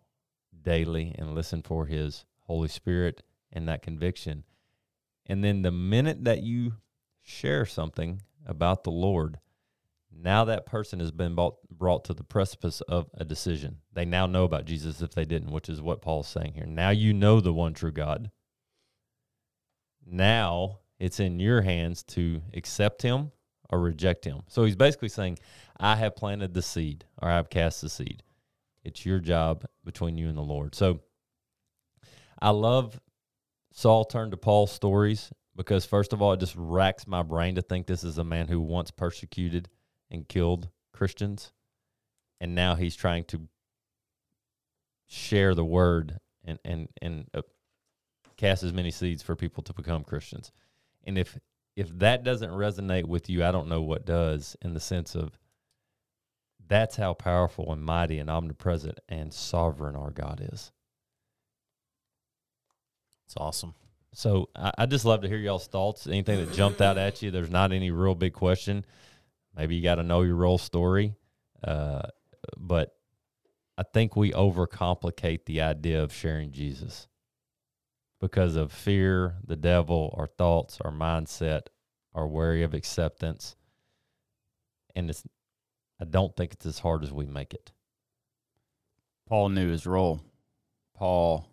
daily 0.60 1.14
and 1.18 1.34
listen 1.34 1.62
for 1.62 1.86
his 1.86 2.24
Holy 2.40 2.68
Spirit 2.68 3.22
and 3.52 3.68
that 3.68 3.82
conviction. 3.82 4.44
And 5.26 5.44
then 5.44 5.62
the 5.62 5.70
minute 5.70 6.24
that 6.24 6.42
you 6.42 6.74
share 7.22 7.66
something 7.66 8.22
about 8.46 8.84
the 8.84 8.90
Lord, 8.90 9.38
now 10.10 10.44
that 10.46 10.66
person 10.66 11.00
has 11.00 11.10
been 11.10 11.34
brought, 11.34 11.56
brought 11.70 12.04
to 12.06 12.14
the 12.14 12.24
precipice 12.24 12.80
of 12.82 13.10
a 13.14 13.24
decision. 13.24 13.78
They 13.92 14.06
now 14.06 14.26
know 14.26 14.44
about 14.44 14.64
Jesus 14.64 15.02
if 15.02 15.14
they 15.14 15.24
didn't, 15.24 15.50
which 15.50 15.68
is 15.68 15.82
what 15.82 16.02
Paul's 16.02 16.28
saying 16.28 16.54
here. 16.54 16.66
Now 16.66 16.90
you 16.90 17.12
know 17.12 17.40
the 17.40 17.52
one 17.52 17.74
true 17.74 17.92
God. 17.92 18.30
Now 20.06 20.80
it's 20.98 21.20
in 21.20 21.38
your 21.38 21.62
hands 21.62 22.02
to 22.04 22.42
accept 22.54 23.02
him 23.02 23.32
or 23.70 23.80
reject 23.80 24.24
him. 24.24 24.42
So 24.48 24.64
he's 24.64 24.76
basically 24.76 25.08
saying, 25.08 25.38
I 25.78 25.96
have 25.96 26.16
planted 26.16 26.54
the 26.54 26.62
seed 26.62 27.04
or 27.20 27.28
I've 27.28 27.50
cast 27.50 27.80
the 27.80 27.88
seed. 27.88 28.22
It's 28.84 29.04
your 29.04 29.18
job 29.18 29.64
between 29.84 30.16
you 30.16 30.28
and 30.28 30.36
the 30.36 30.42
Lord. 30.42 30.74
So 30.74 31.00
I 32.40 32.50
love 32.50 33.00
Saul 33.72 34.04
turned 34.04 34.30
to 34.32 34.36
Paul's 34.36 34.72
stories 34.72 35.30
because, 35.54 35.84
first 35.84 36.12
of 36.12 36.22
all, 36.22 36.32
it 36.32 36.40
just 36.40 36.54
racks 36.56 37.06
my 37.06 37.22
brain 37.22 37.56
to 37.56 37.62
think 37.62 37.86
this 37.86 38.04
is 38.04 38.18
a 38.18 38.24
man 38.24 38.48
who 38.48 38.60
once 38.60 38.90
persecuted 38.90 39.68
and 40.10 40.26
killed 40.28 40.68
Christians, 40.92 41.52
and 42.40 42.54
now 42.54 42.74
he's 42.76 42.96
trying 42.96 43.24
to 43.24 43.48
share 45.06 45.54
the 45.54 45.64
word 45.64 46.18
and 46.44 46.58
and 46.64 46.88
and 47.02 47.26
uh, 47.34 47.42
cast 48.36 48.62
as 48.62 48.72
many 48.72 48.90
seeds 48.90 49.22
for 49.22 49.36
people 49.36 49.62
to 49.64 49.74
become 49.74 50.04
Christians. 50.04 50.52
And 51.04 51.18
if 51.18 51.38
if 51.78 51.96
that 52.00 52.24
doesn't 52.24 52.50
resonate 52.50 53.04
with 53.04 53.30
you, 53.30 53.44
I 53.44 53.52
don't 53.52 53.68
know 53.68 53.80
what 53.80 54.04
does 54.04 54.56
in 54.60 54.74
the 54.74 54.80
sense 54.80 55.14
of 55.14 55.38
that's 56.66 56.96
how 56.96 57.14
powerful 57.14 57.72
and 57.72 57.84
mighty 57.84 58.18
and 58.18 58.28
omnipresent 58.28 58.98
and 59.08 59.32
sovereign 59.32 59.94
our 59.94 60.10
God 60.10 60.44
is. 60.52 60.72
It's 63.26 63.36
awesome. 63.36 63.74
So 64.12 64.48
I, 64.56 64.72
I 64.76 64.86
just 64.86 65.04
love 65.04 65.20
to 65.20 65.28
hear 65.28 65.38
y'all's 65.38 65.68
thoughts. 65.68 66.08
Anything 66.08 66.44
that 66.44 66.52
jumped 66.52 66.80
out 66.80 66.98
at 66.98 67.22
you. 67.22 67.30
There's 67.30 67.48
not 67.48 67.72
any 67.72 67.92
real 67.92 68.16
big 68.16 68.32
question. 68.32 68.84
Maybe 69.56 69.76
you 69.76 69.82
got 69.82 69.96
to 69.96 70.02
know 70.02 70.22
your 70.22 70.34
role 70.34 70.58
story, 70.58 71.14
uh, 71.62 72.08
but 72.56 72.96
I 73.76 73.84
think 73.84 74.16
we 74.16 74.32
overcomplicate 74.32 75.44
the 75.44 75.60
idea 75.60 76.02
of 76.02 76.12
sharing 76.12 76.50
Jesus 76.50 77.06
because 78.20 78.56
of 78.56 78.72
fear, 78.72 79.36
the 79.46 79.56
devil, 79.56 80.14
our 80.16 80.26
thoughts, 80.26 80.78
our 80.80 80.90
mindset, 80.90 81.66
our 82.14 82.26
worry 82.26 82.62
of 82.62 82.74
acceptance, 82.74 83.56
and 84.94 85.10
it's. 85.10 85.24
I 86.00 86.04
don't 86.04 86.36
think 86.36 86.52
it's 86.52 86.66
as 86.66 86.78
hard 86.78 87.02
as 87.02 87.12
we 87.12 87.26
make 87.26 87.52
it. 87.52 87.72
Paul 89.26 89.48
knew 89.48 89.68
his 89.68 89.84
role. 89.84 90.20
Paul 90.94 91.48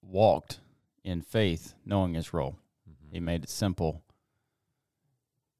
walked 0.00 0.60
in 1.04 1.22
faith, 1.22 1.74
knowing 1.84 2.14
his 2.14 2.32
role. 2.32 2.56
Mm-hmm. 2.88 3.14
He 3.14 3.20
made 3.20 3.44
it 3.44 3.50
simple. 3.50 4.02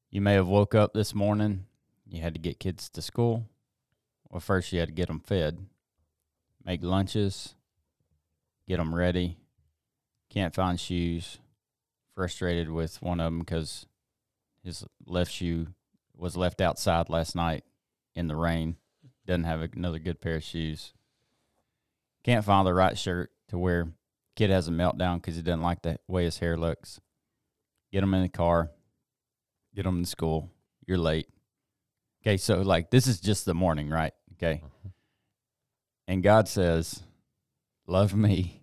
You 0.09 0.21
may 0.21 0.33
have 0.33 0.47
woke 0.47 0.73
up 0.73 0.93
this 0.93 1.13
morning, 1.13 1.65
you 2.07 2.21
had 2.21 2.33
to 2.33 2.39
get 2.39 2.59
kids 2.59 2.89
to 2.89 3.01
school. 3.01 3.45
Well, 4.29 4.39
first 4.39 4.71
you 4.71 4.79
had 4.79 4.89
to 4.89 4.95
get 4.95 5.07
them 5.07 5.19
fed, 5.19 5.65
make 6.63 6.83
lunches, 6.83 7.55
get 8.69 8.77
them 8.77 8.93
ready. 8.95 9.35
Can't 10.29 10.53
find 10.53 10.79
shoes. 10.79 11.39
Frustrated 12.15 12.69
with 12.69 13.01
one 13.01 13.19
of 13.19 13.25
them 13.25 13.39
because 13.39 13.87
his 14.63 14.85
left 15.05 15.31
shoe 15.31 15.67
was 16.15 16.37
left 16.37 16.61
outside 16.61 17.09
last 17.09 17.35
night 17.35 17.63
in 18.13 18.27
the 18.27 18.35
rain. 18.35 18.75
Doesn't 19.25 19.45
have 19.45 19.61
another 19.61 19.99
good 19.99 20.21
pair 20.21 20.35
of 20.35 20.43
shoes. 20.43 20.93
Can't 22.23 22.45
find 22.45 22.67
the 22.67 22.73
right 22.73 22.97
shirt 22.97 23.31
to 23.47 23.57
wear. 23.57 23.89
Kid 24.35 24.49
has 24.49 24.67
a 24.67 24.71
meltdown 24.71 25.15
because 25.15 25.35
he 25.35 25.41
doesn't 25.41 25.61
like 25.61 25.81
the 25.81 25.97
way 26.07 26.25
his 26.25 26.39
hair 26.39 26.57
looks. 26.57 26.99
Get 27.91 28.03
him 28.03 28.13
in 28.13 28.21
the 28.21 28.29
car. 28.29 28.69
Get 29.75 29.85
him 29.85 30.03
to 30.03 30.09
school. 30.09 30.49
You're 30.85 30.97
late. 30.97 31.27
Okay, 32.21 32.37
so 32.37 32.61
like 32.61 32.91
this 32.91 33.07
is 33.07 33.19
just 33.19 33.45
the 33.45 33.53
morning, 33.53 33.89
right? 33.89 34.13
Okay. 34.33 34.61
Mm-hmm. 34.63 34.89
And 36.07 36.23
God 36.23 36.47
says, 36.47 37.03
Love 37.87 38.13
me 38.13 38.58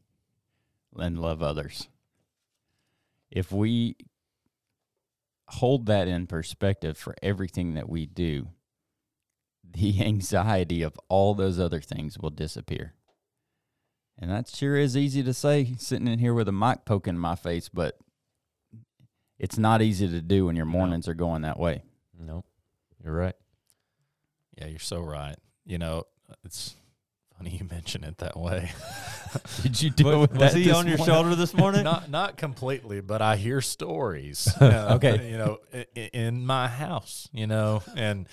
and 0.98 1.18
love 1.18 1.42
others. 1.42 1.88
If 3.30 3.52
we 3.52 3.96
hold 5.48 5.86
that 5.86 6.08
in 6.08 6.26
perspective 6.26 6.96
for 6.96 7.14
everything 7.22 7.74
that 7.74 7.88
we 7.88 8.06
do, 8.06 8.48
the 9.70 10.02
anxiety 10.04 10.82
of 10.82 10.98
all 11.08 11.34
those 11.34 11.58
other 11.58 11.80
things 11.80 12.18
will 12.18 12.30
disappear. 12.30 12.94
And 14.18 14.30
that 14.30 14.48
sure 14.48 14.76
is 14.76 14.96
easy 14.96 15.22
to 15.22 15.34
say 15.34 15.74
sitting 15.78 16.08
in 16.08 16.18
here 16.18 16.32
with 16.32 16.48
a 16.48 16.52
mic 16.52 16.86
poking 16.86 17.14
in 17.14 17.20
my 17.20 17.34
face, 17.34 17.68
but 17.68 17.98
it's 19.38 19.58
not 19.58 19.82
easy 19.82 20.08
to 20.08 20.22
do 20.22 20.46
when 20.46 20.56
your 20.56 20.64
mornings 20.64 21.06
are 21.06 21.14
going 21.14 21.42
that 21.42 21.58
way. 21.58 21.82
No, 22.18 22.44
you're 23.04 23.14
right. 23.14 23.36
Yeah, 24.56 24.68
you're 24.68 24.78
so 24.78 25.00
right. 25.00 25.36
You 25.66 25.76
know, 25.76 26.04
it's 26.44 26.74
funny 27.38 27.56
you 27.60 27.66
mention 27.70 28.04
it 28.04 28.18
that 28.18 28.36
way. 28.36 28.70
Did 29.62 29.82
you 29.82 29.90
deal 29.96 30.20
with 30.20 30.32
was 30.32 30.52
that 30.52 30.58
he 30.58 30.70
on 30.70 30.86
your 30.86 30.96
morning? 30.98 31.14
shoulder 31.14 31.34
this 31.34 31.54
morning? 31.54 31.84
not 31.84 32.10
not 32.10 32.36
completely, 32.36 33.00
but 33.00 33.20
I 33.22 33.36
hear 33.36 33.60
stories. 33.60 34.48
uh, 34.60 34.92
Okay. 34.96 35.30
you 35.30 35.38
know, 35.38 35.58
in, 35.94 36.02
in 36.12 36.46
my 36.46 36.68
house, 36.68 37.28
you 37.32 37.46
know, 37.46 37.82
and 37.94 38.28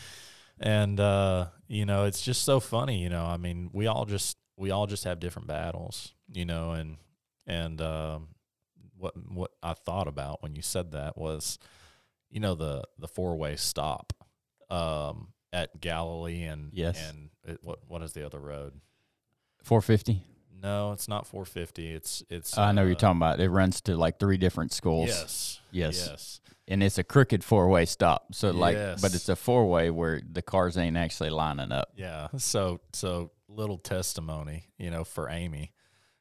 and 0.60 1.00
uh, 1.00 1.48
you 1.68 1.86
know, 1.86 2.06
it's 2.06 2.22
just 2.22 2.44
so 2.44 2.60
funny. 2.60 3.02
You 3.02 3.10
know, 3.10 3.26
I 3.26 3.38
mean, 3.38 3.70
we 3.74 3.88
all 3.88 4.06
just 4.06 4.38
we 4.58 4.72
all 4.72 4.88
just 4.88 5.04
have 5.06 5.20
different 5.20 5.48
battles, 5.48 6.14
you 6.32 6.46
know, 6.46 6.72
and 6.72 6.98
and 7.46 7.82
um, 7.82 8.28
what 8.98 9.14
what 9.30 9.52
I 9.62 9.74
thought 9.74 10.08
about 10.08 10.42
when 10.44 10.56
you 10.56 10.62
said 10.62 10.92
that 10.92 11.18
was, 11.18 11.58
you 12.30 12.40
know, 12.40 12.56
the 12.56 12.84
the 13.00 13.08
four 13.08 13.36
way 13.36 13.56
stop 13.58 14.14
um, 14.70 15.34
at 15.52 15.82
Galilee 15.82 16.44
and 16.44 16.70
Yes. 16.74 17.02
and 17.10 17.30
it, 17.46 17.60
what 17.62 17.80
what 17.88 18.02
is 18.02 18.14
the 18.14 18.26
other 18.26 18.40
road? 18.40 18.80
450. 19.64 20.24
No, 20.62 20.94
it's 20.94 21.08
not 21.08 21.28
450. 21.28 21.94
It's 21.94 22.24
it's. 22.30 22.58
I 22.58 22.72
know 22.72 22.82
what 22.82 22.86
uh, 22.86 22.88
you're 22.88 22.96
talking 22.96 23.18
about. 23.18 23.40
It 23.42 23.50
runs 23.50 23.82
to 23.82 23.98
like 23.98 24.20
three 24.20 24.38
different 24.38 24.72
schools. 24.72 25.10
Yes. 25.10 25.60
Yes. 25.72 26.08
Yes. 26.10 26.40
And 26.70 26.82
it's 26.82 26.98
a 26.98 27.04
crooked 27.04 27.44
four 27.44 27.68
way 27.68 27.84
stop. 27.86 28.34
So 28.34 28.52
like 28.52 28.78
but 29.02 29.14
it's 29.14 29.28
a 29.28 29.36
four 29.36 29.70
way 29.70 29.90
where 29.90 30.22
the 30.26 30.42
cars 30.42 30.78
ain't 30.78 30.96
actually 30.96 31.32
lining 31.32 31.74
up. 31.74 31.90
Yeah. 31.98 32.30
So 32.38 32.80
so 32.94 33.32
little 33.50 33.78
testimony, 33.78 34.70
you 34.78 34.90
know, 34.90 35.04
for 35.04 35.30
Amy, 35.30 35.74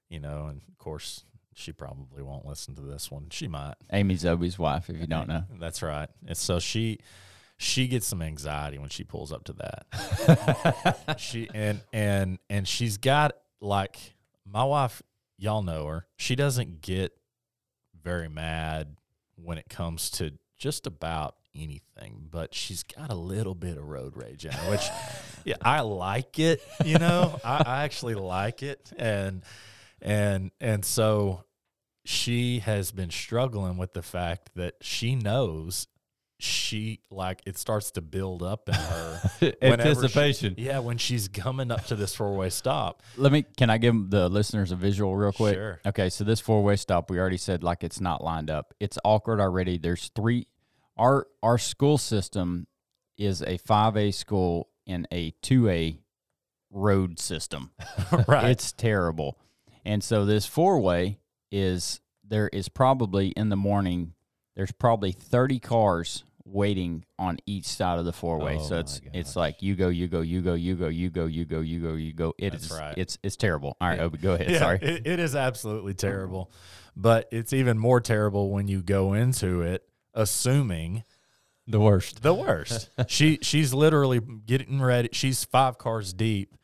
you 0.08 0.18
know, 0.18 0.46
and 0.46 0.60
of 0.68 0.78
course 0.78 1.24
she 1.54 1.70
probably 1.70 2.22
won't 2.22 2.44
listen 2.44 2.74
to 2.74 2.82
this 2.82 3.10
one. 3.10 3.28
She 3.30 3.46
might. 3.46 3.74
Amy 3.92 4.16
Zobe's 4.16 4.58
wife, 4.58 4.90
if 4.90 4.98
you 4.98 5.06
don't 5.06 5.28
know. 5.28 5.44
That's 5.60 5.82
right. 5.82 6.08
And 6.26 6.36
so 6.36 6.58
she 6.58 6.98
she 7.62 7.86
gets 7.86 8.06
some 8.06 8.20
anxiety 8.20 8.76
when 8.76 8.88
she 8.88 9.04
pulls 9.04 9.32
up 9.32 9.44
to 9.44 9.52
that. 9.54 11.16
she 11.18 11.48
and 11.54 11.80
and 11.92 12.38
and 12.50 12.66
she's 12.66 12.96
got 12.96 13.36
like 13.60 13.98
my 14.44 14.64
wife, 14.64 15.00
y'all 15.38 15.62
know 15.62 15.86
her. 15.86 16.06
She 16.16 16.34
doesn't 16.34 16.80
get 16.80 17.16
very 18.02 18.28
mad 18.28 18.96
when 19.36 19.58
it 19.58 19.68
comes 19.68 20.10
to 20.10 20.32
just 20.58 20.88
about 20.88 21.36
anything, 21.54 22.26
but 22.30 22.52
she's 22.52 22.82
got 22.82 23.10
a 23.10 23.14
little 23.14 23.54
bit 23.54 23.78
of 23.78 23.84
road 23.84 24.16
rage 24.16 24.44
in 24.44 24.50
her, 24.50 24.70
which 24.70 24.88
yeah, 25.44 25.56
I 25.62 25.80
like 25.80 26.40
it, 26.40 26.62
you 26.84 26.98
know. 26.98 27.38
I, 27.44 27.62
I 27.64 27.84
actually 27.84 28.14
like 28.16 28.64
it. 28.64 28.92
And 28.98 29.42
and 30.00 30.50
and 30.60 30.84
so 30.84 31.44
she 32.04 32.58
has 32.58 32.90
been 32.90 33.10
struggling 33.10 33.76
with 33.76 33.92
the 33.92 34.02
fact 34.02 34.50
that 34.56 34.74
she 34.80 35.14
knows 35.14 35.86
she 36.42 37.00
like 37.10 37.40
it 37.46 37.56
starts 37.56 37.92
to 37.92 38.00
build 38.00 38.42
up 38.42 38.68
in 38.68 38.74
her 38.74 39.20
whenever 39.38 39.54
she- 39.60 39.88
Anticipation. 39.88 40.54
yeah, 40.58 40.80
when 40.80 40.98
she's 40.98 41.28
coming 41.28 41.70
up 41.70 41.86
to 41.86 41.94
this 41.96 42.14
four 42.14 42.34
way 42.34 42.50
stop. 42.50 43.02
Let 43.16 43.30
me 43.32 43.44
can 43.56 43.70
I 43.70 43.78
give 43.78 44.10
the 44.10 44.28
listeners 44.28 44.72
a 44.72 44.76
visual 44.76 45.14
real 45.16 45.32
quick? 45.32 45.54
Sure. 45.54 45.80
Okay, 45.86 46.10
so 46.10 46.24
this 46.24 46.40
four 46.40 46.62
way 46.62 46.76
stop, 46.76 47.10
we 47.10 47.18
already 47.18 47.36
said 47.36 47.62
like 47.62 47.84
it's 47.84 48.00
not 48.00 48.24
lined 48.24 48.50
up. 48.50 48.74
It's 48.80 48.98
awkward 49.04 49.40
already. 49.40 49.78
There's 49.78 50.10
three 50.16 50.46
our 50.96 51.26
our 51.42 51.58
school 51.58 51.96
system 51.98 52.66
is 53.16 53.42
a 53.42 53.58
five 53.58 53.96
A 53.96 54.10
school 54.10 54.68
in 54.84 55.06
a 55.12 55.30
two 55.42 55.68
A 55.68 56.00
road 56.70 57.18
system. 57.20 57.70
right. 58.26 58.50
It's 58.50 58.72
terrible. 58.72 59.38
And 59.84 60.02
so 60.02 60.24
this 60.24 60.46
four 60.46 60.80
way 60.80 61.18
is 61.50 62.00
there 62.24 62.48
is 62.48 62.68
probably 62.68 63.28
in 63.28 63.48
the 63.48 63.56
morning 63.56 64.14
there's 64.54 64.72
probably 64.72 65.12
30 65.12 65.58
cars 65.60 66.24
waiting 66.44 67.04
on 67.18 67.38
each 67.46 67.66
side 67.66 67.98
of 67.98 68.04
the 68.04 68.12
four 68.12 68.38
way. 68.38 68.56
Oh 68.58 68.62
so 68.62 68.74
my 68.74 68.80
it's 68.80 69.00
it's 69.12 69.36
like 69.36 69.62
you 69.62 69.74
go, 69.74 69.88
you 69.88 70.08
go, 70.08 70.20
you 70.20 70.40
go, 70.42 70.54
you 70.54 70.74
go, 70.76 70.88
you 70.88 71.10
go, 71.10 71.26
you 71.26 71.44
go, 71.44 71.60
you 71.60 71.80
go, 71.80 71.94
you 71.94 72.12
go. 72.12 72.34
It 72.38 72.50
That's 72.50 72.64
is- 72.64 72.72
right. 72.72 72.94
It's 72.96 73.18
it's 73.22 73.36
terrible. 73.36 73.76
All 73.80 73.88
right, 73.88 73.98
Yeah. 73.98 74.04
Obi, 74.04 74.18
go 74.18 74.34
ahead. 74.34 74.50
Yeah, 74.50 74.58
Sorry. 74.58 74.78
It, 74.80 75.06
it 75.06 75.18
is 75.20 75.34
absolutely 75.36 75.94
terrible. 75.94 76.50
But 76.96 77.28
it's 77.32 77.52
even 77.52 77.78
more 77.78 78.00
terrible 78.00 78.50
when 78.50 78.68
you 78.68 78.82
go 78.82 79.14
into 79.14 79.62
it 79.62 79.88
assuming 80.14 81.04
The 81.66 81.80
worst. 81.80 82.22
the 82.22 82.34
worst. 82.34 82.90
she 83.08 83.38
she's 83.42 83.72
literally 83.72 84.20
getting 84.20 84.80
ready. 84.80 85.08
She's 85.12 85.44
five 85.44 85.78
cars 85.78 86.12
deep, 86.12 86.54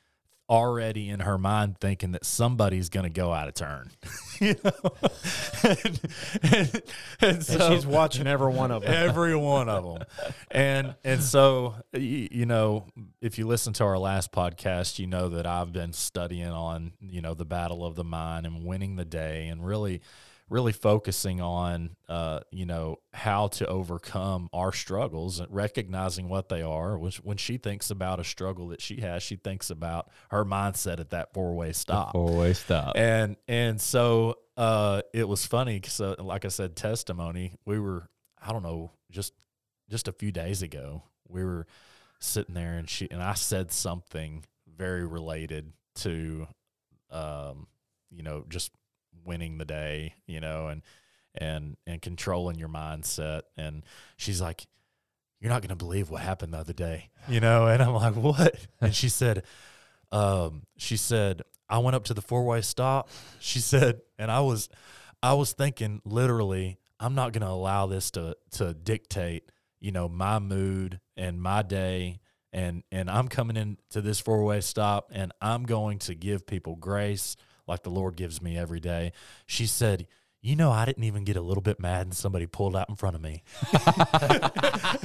already 0.49 1.09
in 1.09 1.21
her 1.21 1.37
mind 1.37 1.79
thinking 1.79 2.13
that 2.13 2.25
somebody's 2.25 2.89
going 2.89 3.05
to 3.05 3.11
go 3.11 3.33
out 3.33 3.49
of 3.49 3.55
turn. 3.55 3.91
you 4.41 4.55
know, 4.65 4.73
and, 5.65 6.01
and, 6.43 6.83
and 7.21 7.45
so 7.45 7.59
and 7.67 7.75
she's 7.75 7.87
watching 7.87 8.27
every 8.27 8.53
one 8.53 8.71
of 8.71 8.83
them. 8.83 8.93
every 8.93 9.35
one 9.35 9.69
of 9.69 9.85
them 9.85 10.07
and 10.51 10.95
and 11.05 11.23
so 11.23 11.75
y- 11.93 12.29
you 12.31 12.47
know 12.47 12.87
if 13.21 13.37
you 13.37 13.47
listen 13.47 13.73
to 13.73 13.85
our 13.85 13.99
last 13.99 14.31
podcast 14.31 15.01
you 15.01 15.07
know 15.09 15.29
that 15.29 15.45
i've 15.45 15.73
been 15.73 15.93
studying 15.93 16.47
on 16.47 16.93
you 17.01 17.21
know 17.21 17.35
the 17.35 17.45
battle 17.45 17.85
of 17.85 17.97
the 17.97 18.05
mind 18.05 18.47
and 18.47 18.65
winning 18.65 18.95
the 18.95 19.05
day 19.05 19.49
and 19.49 19.67
really 19.67 20.01
really 20.51 20.73
focusing 20.73 21.41
on 21.41 21.97
uh 22.09 22.41
you 22.51 22.65
know 22.65 22.97
how 23.13 23.49
to 23.49 23.67
overcome 23.67 24.49
our 24.53 24.73
struggles 24.73 25.41
and 25.41 25.53
recognizing 25.53 26.29
what 26.29 26.49
they 26.49 26.63
are 26.63 26.99
which 26.99 27.17
when 27.19 27.37
she 27.37 27.59
thinks 27.59 27.91
about 27.91 28.19
a 28.21 28.25
struggle 28.25 28.69
that 28.69 28.81
she 28.81 29.01
has 29.01 29.23
she 29.23 29.37
thinks 29.37 29.71
about 29.71 30.11
her 30.31 30.45
mindset 30.45 31.01
at 31.01 31.11
that 31.11 31.33
four-way 31.35 31.73
stop 31.73 32.13
Four 32.13 32.33
way 32.37 32.53
stop. 32.55 32.93
and 32.97 33.37
and 33.47 33.81
so 33.81 34.37
uh 34.57 35.03
it 35.13 35.29
was 35.29 35.45
funny 35.45 35.81
so 35.87 36.17
like 36.19 36.45
i 36.45 36.49
said 36.49 36.77
testimony 36.77 37.55
we 37.67 37.79
were 37.79 38.09
i 38.41 38.53
don't 38.53 38.63
know 38.63 38.91
just 39.11 39.33
just 39.91 40.09
a 40.09 40.13
few 40.13 40.33
days 40.33 40.63
ago 40.63 41.03
we 41.29 41.45
were 41.45 41.67
sitting 42.21 42.55
there 42.55 42.75
and 42.75 42.89
she 42.89 43.09
and 43.11 43.23
I 43.23 43.35
said 43.35 43.71
something 43.71 44.45
very 44.77 45.07
related 45.07 45.73
to 45.97 46.47
um 47.11 47.67
you 48.11 48.23
know 48.23 48.45
just 48.49 48.73
winning 49.29 49.59
the 49.59 49.65
day 49.65 50.15
you 50.27 50.41
know 50.41 50.67
and 50.69 50.83
and 51.35 51.77
and 51.87 52.03
controlling 52.03 52.59
your 52.59 52.69
mindset. 52.69 53.43
And 53.57 53.85
she's 54.17 54.41
like 54.41 54.67
you're 55.41 55.53
not 55.53 55.63
going 55.63 55.69
to 55.69 55.77
believe 55.77 56.11
what 56.11 56.21
happened 56.21 56.53
the 56.53 56.59
other 56.59 56.73
day 56.73 57.11
you 57.29 57.41
know? 57.41 57.67
And 57.67 57.83
I'm 57.83 57.95
like 57.95 58.15
what? 58.15 58.57
And 58.81 58.95
she 58.95 59.09
said 59.09 59.45
um 60.11 60.63
she 60.77 60.97
said 60.97 61.43
I 61.69 61.79
went 61.79 61.95
up 61.97 62.05
to 62.05 62.15
the 62.15 62.23
four-way 62.23 62.63
stop. 62.63 63.11
She 63.39 63.61
said 63.61 64.01
and 64.19 64.31
I 64.31 64.41
was 64.41 64.69
I 65.23 65.35
was 65.35 65.53
thinking 65.53 66.01
literally 66.05 66.79
I'm 67.01 67.15
not 67.15 67.33
going 67.33 67.43
to 67.43 67.51
allow 67.51 67.87
this 67.87 68.11
to 68.13 68.37
to 68.53 68.75
dictate 68.75 69.53
you 69.81 69.93
know 69.93 70.09
my 70.09 70.39
mood 70.39 71.01
and 71.17 71.41
my 71.41 71.63
day. 71.63 72.21
And 72.53 72.83
and 72.91 73.11
I'm 73.11 73.29
coming 73.29 73.57
into 73.57 74.01
this 74.01 74.21
four 74.21 74.43
way 74.43 74.61
stop 74.63 75.11
and 75.13 75.33
I'm 75.41 75.65
going 75.65 75.99
to 76.01 76.15
give 76.15 76.47
people 76.47 76.77
grace 76.77 77.37
like 77.69 77.83
the 77.83 77.91
Lord 77.91 78.17
gives 78.17 78.43
me 78.43 78.57
every 78.57 78.81
day. 78.81 79.13
She 79.47 79.67
said, 79.67 80.07
you 80.41 80.55
know, 80.55 80.71
I 80.71 80.85
didn't 80.85 81.03
even 81.03 81.25
get 81.25 81.37
a 81.37 81.41
little 81.41 81.63
bit 81.63 81.81
mad 81.81 82.07
and 82.07 82.15
somebody 82.15 82.47
pulled 82.47 82.77
out 82.77 82.89
in 82.89 82.95
front 82.95 83.17
of 83.17 83.23
me. 83.23 83.43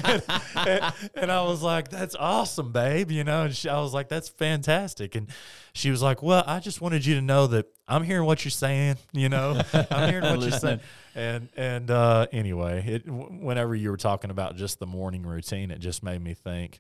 and, 0.06 0.24
and, 0.56 0.94
and, 1.16 1.32
I 1.32 1.42
was 1.42 1.64
like, 1.64 1.90
that's 1.90 2.16
awesome, 2.16 2.72
babe. 2.72 3.10
You 3.10 3.24
know, 3.24 3.46
and 3.46 3.56
she, 3.56 3.68
I 3.68 3.80
was 3.80 3.96
like, 3.96 4.10
that's 4.10 4.30
fantastic. 4.30 5.16
And 5.16 5.28
she 5.74 5.90
was 5.90 6.04
like, 6.04 6.22
well, 6.22 6.44
I 6.46 6.60
just 6.60 6.82
wanted 6.82 7.04
you 7.04 7.16
to 7.16 7.22
know 7.22 7.48
that 7.48 7.66
I'm 7.88 8.04
hearing 8.04 8.26
what 8.26 8.46
you're 8.46 8.52
saying. 8.52 8.98
You 9.12 9.30
know, 9.30 9.60
I'm 9.74 10.10
hearing 10.10 10.26
what 10.26 10.42
you're 10.42 10.52
saying. 10.52 10.82
And, 11.16 11.50
and, 11.58 11.90
uh, 11.90 12.28
anyway, 12.32 12.84
it, 12.86 13.10
whenever 13.10 13.74
you 13.74 13.90
were 13.90 13.98
talking 13.98 14.30
about 14.30 14.56
just 14.56 14.78
the 14.78 14.88
morning 14.88 15.24
routine, 15.24 15.72
it 15.72 15.80
just 15.80 16.04
made 16.04 16.22
me 16.24 16.36
think, 16.36 16.80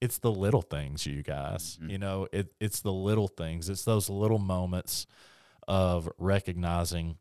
it's 0.00 0.18
the 0.18 0.30
little 0.30 0.62
things, 0.62 1.06
you 1.06 1.22
guys. 1.22 1.78
Mm-hmm. 1.80 1.90
You 1.90 1.98
know, 1.98 2.28
it, 2.32 2.52
it's 2.60 2.80
the 2.80 2.92
little 2.92 3.28
things. 3.28 3.68
It's 3.68 3.84
those 3.84 4.08
little 4.08 4.38
moments 4.38 5.06
of 5.68 6.08
recognizing 6.18 7.18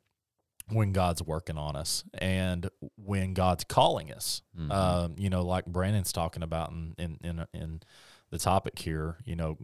when 0.71 0.91
God's 0.93 1.21
working 1.21 1.57
on 1.57 1.75
us 1.75 2.03
and 2.13 2.69
when 2.95 3.33
God's 3.33 3.63
calling 3.63 4.11
us. 4.11 4.41
Mm-hmm. 4.57 4.71
Um, 4.71 5.15
you 5.17 5.29
know, 5.29 5.43
like 5.43 5.65
Brandon's 5.65 6.11
talking 6.11 6.43
about 6.43 6.71
in, 6.71 6.95
in 6.97 7.17
in 7.23 7.45
in 7.53 7.81
the 8.29 8.37
topic 8.37 8.79
here. 8.79 9.17
You 9.25 9.35
know, 9.35 9.57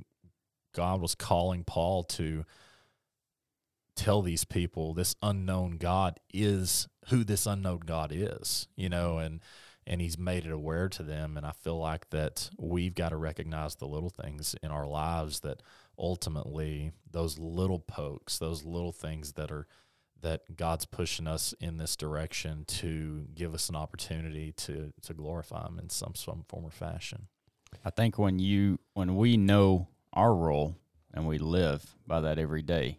God 0.74 1.02
was 1.02 1.16
calling 1.16 1.64
Paul 1.64 2.04
to 2.04 2.44
tell 3.96 4.22
these 4.22 4.44
people 4.44 4.94
this 4.94 5.16
unknown 5.22 5.78
God 5.78 6.20
is 6.34 6.88
who 7.10 7.24
this 7.24 7.46
unknown 7.46 7.82
God 7.86 8.12
is. 8.14 8.68
You 8.76 8.90
know, 8.90 9.20
and 9.20 9.42
and 9.88 10.02
he's 10.02 10.18
made 10.18 10.46
it 10.46 10.52
aware 10.52 10.90
to 10.90 11.04
them. 11.04 11.38
And 11.38 11.46
I 11.46 11.52
feel 11.52 11.78
like 11.78 12.10
that 12.10 12.50
we've 12.58 12.96
got 12.96 13.10
to 13.10 13.18
recognize 13.18 13.76
the 13.76 13.88
little 13.88 14.10
things 14.10 14.56
in 14.64 14.72
our 14.72 14.88
lives 14.88 15.42
that 15.42 15.62
ultimately 15.98 16.92
those 17.10 17.38
little 17.38 17.80
pokes, 17.80 18.40
those 18.40 18.64
little 18.64 18.92
things 18.92 19.34
that 19.34 19.52
are 19.52 19.68
that 20.22 20.56
God's 20.56 20.86
pushing 20.86 21.28
us 21.28 21.54
in 21.60 21.78
this 21.78 21.96
direction 21.96 22.66
to 22.66 23.28
give 23.36 23.54
us 23.54 23.70
an 23.70 23.76
opportunity 23.76 24.52
to 24.54 24.92
to 25.04 25.14
glorify 25.14 25.68
Him 25.68 25.80
in 25.80 25.90
some 25.90 26.16
some 26.16 26.46
form 26.48 26.66
or 26.66 26.72
fashion. 26.72 27.28
I 27.84 27.90
think 27.92 28.18
when 28.18 28.40
you 28.40 28.80
when 28.94 29.16
we 29.16 29.38
know 29.38 29.88
our 30.14 30.34
role 30.34 30.78
and 31.14 31.28
we 31.28 31.38
live 31.38 31.96
by 32.08 32.22
that 32.22 32.40
every 32.40 32.64
day, 32.64 32.98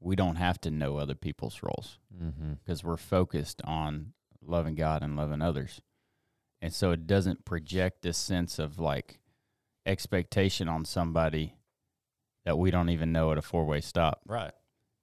we 0.00 0.16
don't 0.16 0.36
have 0.36 0.60
to 0.62 0.70
know 0.70 0.96
other 0.96 1.14
people's 1.14 1.60
roles 1.62 1.98
because 2.10 2.80
mm-hmm. 2.80 2.88
we're 2.88 2.96
focused 2.96 3.62
on 3.64 4.12
loving 4.42 4.74
God 4.74 5.02
and 5.02 5.16
loving 5.16 5.42
others 5.42 5.80
and 6.64 6.72
so 6.72 6.92
it 6.92 7.06
doesn't 7.06 7.44
project 7.44 8.00
this 8.00 8.16
sense 8.16 8.58
of 8.58 8.78
like 8.78 9.18
expectation 9.84 10.66
on 10.66 10.86
somebody 10.86 11.56
that 12.46 12.56
we 12.56 12.70
don't 12.70 12.88
even 12.88 13.12
know 13.12 13.30
at 13.32 13.36
a 13.36 13.42
four 13.42 13.66
way 13.66 13.82
stop. 13.82 14.22
Right. 14.26 14.50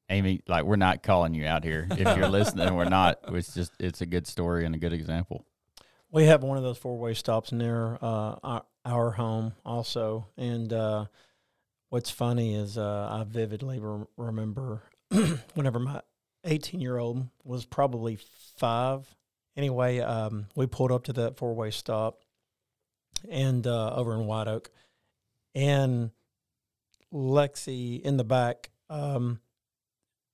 Amy, 0.10 0.42
like 0.48 0.64
we're 0.64 0.76
not 0.76 1.04
calling 1.04 1.36
you 1.36 1.46
out 1.46 1.64
here. 1.64 1.88
If 1.92 2.18
you're 2.18 2.30
listening, 2.30 2.74
we're 2.74 2.86
not. 2.86 3.20
It's 3.28 3.54
just 3.54 3.74
it's 3.80 4.02
a 4.02 4.08
good 4.08 4.26
story 4.26 4.66
and 4.66 4.74
a 4.74 4.80
good 4.80 4.92
example. 4.92 5.46
We 6.10 6.26
have 6.26 6.42
one 6.42 6.58
of 6.58 6.64
those 6.64 6.80
four 6.80 6.98
way 6.98 7.14
stops 7.14 7.52
near 7.52 7.94
uh, 8.02 8.38
our, 8.44 8.66
our, 8.84 9.12
home 9.12 9.54
also, 9.64 10.26
and 10.38 10.74
uh, 10.74 11.06
what's 11.90 12.10
funny 12.10 12.56
is 12.56 12.76
uh, 12.76 13.08
I 13.08 13.24
vividly 13.24 13.80
re- 13.80 14.06
remember 14.18 14.82
whenever 15.54 15.78
my 15.78 16.02
18 16.44 16.82
year 16.82 16.98
old 16.98 17.28
was 17.44 17.66
probably 17.66 18.18
five 18.58 19.16
anyway, 19.56 20.00
um, 20.00 20.48
we 20.56 20.68
pulled 20.68 20.92
up 20.92 21.04
to 21.06 21.14
that 21.14 21.38
four 21.38 21.54
way 21.54 21.72
stop 21.72 22.20
and 23.30 23.66
uh, 23.68 23.94
over 23.96 24.14
in 24.14 24.26
White 24.26 24.48
Oak, 24.48 24.72
and 25.54 26.12
Lexi 27.14 28.02
in 28.02 28.18
the 28.18 28.24
back, 28.24 28.72
um, 28.90 29.40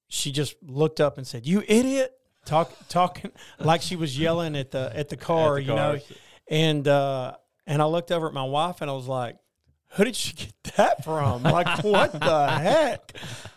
she 0.07 0.31
just 0.31 0.55
looked 0.63 1.01
up 1.01 1.17
and 1.17 1.27
said, 1.27 1.45
"You 1.45 1.63
idiot!" 1.67 2.13
Talk 2.45 2.71
talking 2.89 3.31
like 3.59 3.81
she 3.81 3.95
was 3.95 4.17
yelling 4.17 4.55
at 4.55 4.71
the 4.71 4.91
at 4.95 5.09
the 5.09 5.17
car, 5.17 5.57
at 5.57 5.65
the 5.65 5.71
you 5.71 5.75
know, 5.75 5.99
and 6.49 6.87
uh, 6.87 7.35
and 7.65 7.81
I 7.81 7.85
looked 7.85 8.11
over 8.11 8.27
at 8.27 8.33
my 8.33 8.43
wife 8.43 8.81
and 8.81 8.89
I 8.89 8.93
was 8.93 9.07
like, 9.07 9.37
who 9.91 10.03
did 10.03 10.15
she 10.15 10.33
get 10.33 10.53
that 10.75 11.03
from? 11.03 11.43
Like, 11.43 11.83
what 11.83 12.11
the 12.11 12.49
heck? 12.49 13.13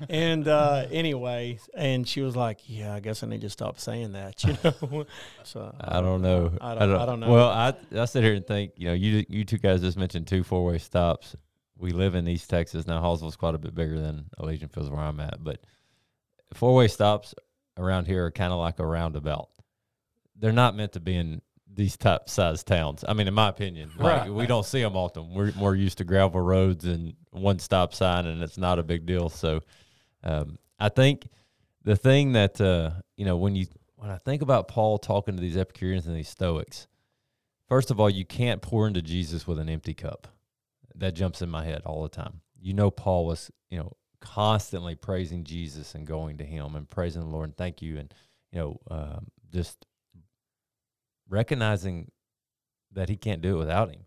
And 0.08 0.46
uh, 0.46 0.86
anyway, 0.90 1.58
and 1.74 2.06
she 2.08 2.20
was 2.20 2.36
like, 2.36 2.60
yeah, 2.66 2.94
I 2.94 3.00
guess 3.00 3.22
I 3.22 3.26
need 3.26 3.40
to 3.42 3.50
stop 3.50 3.78
saying 3.78 4.12
that, 4.12 4.42
you 4.44 4.56
know? 4.64 5.06
so 5.42 5.74
I 5.80 6.00
don't 6.00 6.22
know. 6.22 6.52
I 6.60 6.74
don't, 6.74 6.82
I 6.82 6.86
don't, 6.86 7.00
I 7.00 7.06
don't 7.06 7.20
know. 7.20 7.30
Well, 7.30 7.48
I, 7.48 7.74
I 7.94 8.04
sit 8.04 8.22
here 8.22 8.34
and 8.34 8.46
think, 8.46 8.72
you 8.76 8.86
know, 8.86 8.94
you, 8.94 9.24
you 9.28 9.44
two 9.44 9.58
guys 9.58 9.80
just 9.80 9.98
mentioned 9.98 10.26
two 10.26 10.42
four 10.42 10.64
way 10.64 10.78
stops. 10.78 11.36
We 11.76 11.90
live 11.90 12.14
in 12.14 12.28
East 12.28 12.48
Texas. 12.48 12.86
Now, 12.86 13.00
Hallsville's 13.02 13.36
quite 13.36 13.54
a 13.54 13.58
bit 13.58 13.74
bigger 13.74 14.00
than 14.00 14.26
Elysian 14.38 14.68
Fields 14.68 14.90
where 14.90 15.00
I'm 15.00 15.20
at, 15.20 15.42
but 15.42 15.60
four 16.54 16.74
way 16.74 16.88
stops 16.88 17.34
around 17.76 18.06
here 18.06 18.26
are 18.26 18.30
kind 18.30 18.52
of 18.52 18.58
like 18.58 18.78
a 18.78 18.86
roundabout. 18.86 19.48
They're 20.36 20.52
not 20.52 20.76
meant 20.76 20.92
to 20.92 21.00
be 21.00 21.16
in 21.16 21.42
these 21.74 21.96
type 21.96 22.28
size 22.28 22.62
towns. 22.62 23.04
I 23.06 23.12
mean, 23.12 23.28
in 23.28 23.34
my 23.34 23.48
opinion, 23.48 23.90
like 23.96 24.22
right. 24.22 24.32
we 24.32 24.46
don't 24.46 24.66
see 24.66 24.82
them 24.82 24.96
often. 24.96 25.34
We're 25.34 25.52
more 25.52 25.74
used 25.74 25.98
to 25.98 26.04
gravel 26.04 26.40
roads 26.40 26.84
and 26.84 27.14
one 27.30 27.58
stop 27.58 27.94
sign, 27.94 28.26
and 28.26 28.42
it's 28.42 28.58
not 28.58 28.78
a 28.78 28.82
big 28.82 29.06
deal. 29.06 29.28
So, 29.28 29.60
um, 30.24 30.58
I 30.78 30.88
think 30.88 31.28
the 31.84 31.96
thing 31.96 32.32
that 32.32 32.60
uh, 32.60 32.90
you 33.16 33.24
know 33.24 33.36
when 33.36 33.54
you 33.56 33.66
when 33.96 34.10
I 34.10 34.18
think 34.18 34.42
about 34.42 34.68
Paul 34.68 34.98
talking 34.98 35.36
to 35.36 35.40
these 35.40 35.56
Epicureans 35.56 36.06
and 36.06 36.16
these 36.16 36.28
Stoics, 36.28 36.86
first 37.68 37.90
of 37.90 38.00
all, 38.00 38.10
you 38.10 38.24
can't 38.24 38.62
pour 38.62 38.86
into 38.86 39.02
Jesus 39.02 39.46
with 39.46 39.58
an 39.58 39.68
empty 39.68 39.94
cup. 39.94 40.28
That 40.96 41.14
jumps 41.14 41.40
in 41.40 41.48
my 41.48 41.64
head 41.64 41.82
all 41.86 42.02
the 42.02 42.08
time. 42.08 42.40
You 42.60 42.74
know, 42.74 42.90
Paul 42.90 43.26
was 43.26 43.50
you 43.70 43.78
know 43.78 43.96
constantly 44.20 44.94
praising 44.96 45.44
Jesus 45.44 45.94
and 45.94 46.06
going 46.06 46.38
to 46.38 46.44
Him 46.44 46.74
and 46.74 46.88
praising 46.88 47.22
the 47.22 47.28
Lord 47.28 47.44
and 47.46 47.56
thank 47.56 47.80
you 47.80 47.98
and 47.98 48.12
you 48.52 48.58
know 48.58 48.80
um, 48.90 49.26
just 49.52 49.86
recognizing 51.30 52.10
that 52.92 53.08
he 53.08 53.16
can't 53.16 53.40
do 53.40 53.54
it 53.54 53.58
without 53.58 53.90
him. 53.90 54.04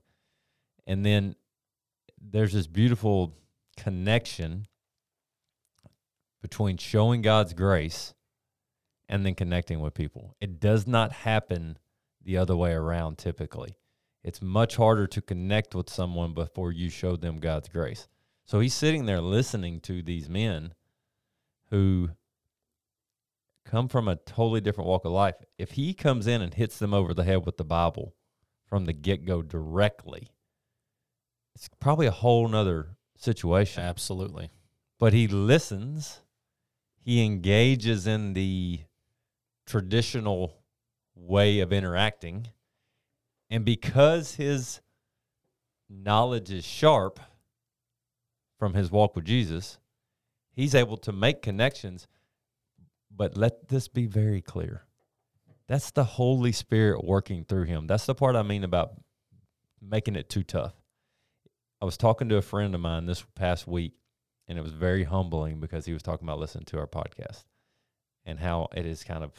And 0.85 1.05
then 1.05 1.35
there's 2.21 2.53
this 2.53 2.67
beautiful 2.67 3.33
connection 3.77 4.67
between 6.41 6.77
showing 6.77 7.21
God's 7.21 7.53
grace 7.53 8.13
and 9.09 9.25
then 9.25 9.33
connecting 9.33 9.79
with 9.79 9.93
people. 9.93 10.35
It 10.39 10.59
does 10.59 10.85
not 10.85 11.11
happen 11.11 11.77
the 12.23 12.37
other 12.37 12.55
way 12.55 12.73
around 12.73 13.17
typically. 13.17 13.77
It's 14.23 14.41
much 14.41 14.75
harder 14.75 15.07
to 15.07 15.21
connect 15.21 15.75
with 15.75 15.89
someone 15.89 16.33
before 16.33 16.71
you 16.71 16.89
show 16.89 17.15
them 17.15 17.39
God's 17.39 17.69
grace. 17.69 18.07
So 18.45 18.59
he's 18.59 18.73
sitting 18.73 19.05
there 19.05 19.21
listening 19.21 19.79
to 19.81 20.01
these 20.01 20.29
men 20.29 20.73
who 21.69 22.09
come 23.73 23.87
from 23.87 24.07
a 24.07 24.15
totally 24.17 24.61
different 24.61 24.87
walk 24.87 25.03
of 25.03 25.11
life, 25.11 25.33
if 25.57 25.71
he 25.71 25.95
comes 25.95 26.27
in 26.27 26.43
and 26.43 26.53
hits 26.53 26.77
them 26.77 26.93
over 26.93 27.11
the 27.11 27.23
head 27.23 27.43
with 27.43 27.57
the 27.57 27.63
Bible 27.63 28.13
from 28.67 28.85
the 28.85 28.93
get 28.93 29.25
go 29.25 29.41
directly, 29.41 30.27
it's 31.55 31.67
probably 31.79 32.05
a 32.05 32.11
whole 32.11 32.47
nother 32.47 32.89
situation. 33.17 33.81
Absolutely. 33.81 34.51
But 34.99 35.13
he 35.13 35.27
listens, 35.27 36.21
he 36.99 37.25
engages 37.25 38.05
in 38.05 38.33
the 38.33 38.81
traditional 39.65 40.53
way 41.15 41.59
of 41.59 41.73
interacting. 41.73 42.49
And 43.49 43.65
because 43.65 44.35
his 44.35 44.81
knowledge 45.89 46.51
is 46.51 46.63
sharp 46.63 47.19
from 48.59 48.75
his 48.75 48.91
walk 48.91 49.15
with 49.15 49.25
Jesus, 49.25 49.79
he's 50.51 50.75
able 50.75 50.97
to 50.97 51.11
make 51.11 51.41
connections 51.41 52.07
but 53.15 53.37
let 53.37 53.67
this 53.67 53.87
be 53.87 54.05
very 54.07 54.41
clear. 54.41 54.85
That's 55.67 55.91
the 55.91 56.03
Holy 56.03 56.51
Spirit 56.51 57.03
working 57.05 57.45
through 57.45 57.65
him. 57.65 57.87
That's 57.87 58.05
the 58.05 58.15
part 58.15 58.35
I 58.35 58.43
mean 58.43 58.63
about 58.63 58.93
making 59.81 60.15
it 60.15 60.29
too 60.29 60.43
tough. 60.43 60.73
I 61.81 61.85
was 61.85 61.97
talking 61.97 62.29
to 62.29 62.37
a 62.37 62.41
friend 62.41 62.73
of 62.75 62.81
mine 62.81 63.05
this 63.05 63.23
past 63.35 63.67
week, 63.67 63.93
and 64.47 64.57
it 64.57 64.61
was 64.61 64.73
very 64.73 65.03
humbling 65.03 65.59
because 65.59 65.85
he 65.85 65.93
was 65.93 66.01
talking 66.01 66.27
about 66.27 66.39
listening 66.39 66.65
to 66.65 66.79
our 66.79 66.87
podcast 66.87 67.43
and 68.25 68.39
how 68.39 68.67
it 68.75 68.85
has 68.85 69.03
kind 69.03 69.23
of 69.23 69.31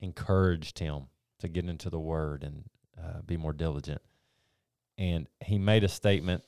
encouraged 0.00 0.78
him 0.78 1.08
to 1.40 1.48
get 1.48 1.68
into 1.68 1.90
the 1.90 2.00
Word 2.00 2.42
and 2.44 2.64
uh, 2.98 3.20
be 3.22 3.36
more 3.36 3.52
diligent. 3.52 4.00
and 4.98 5.26
he 5.44 5.58
made 5.58 5.84
a 5.84 5.88
statement 5.88 6.42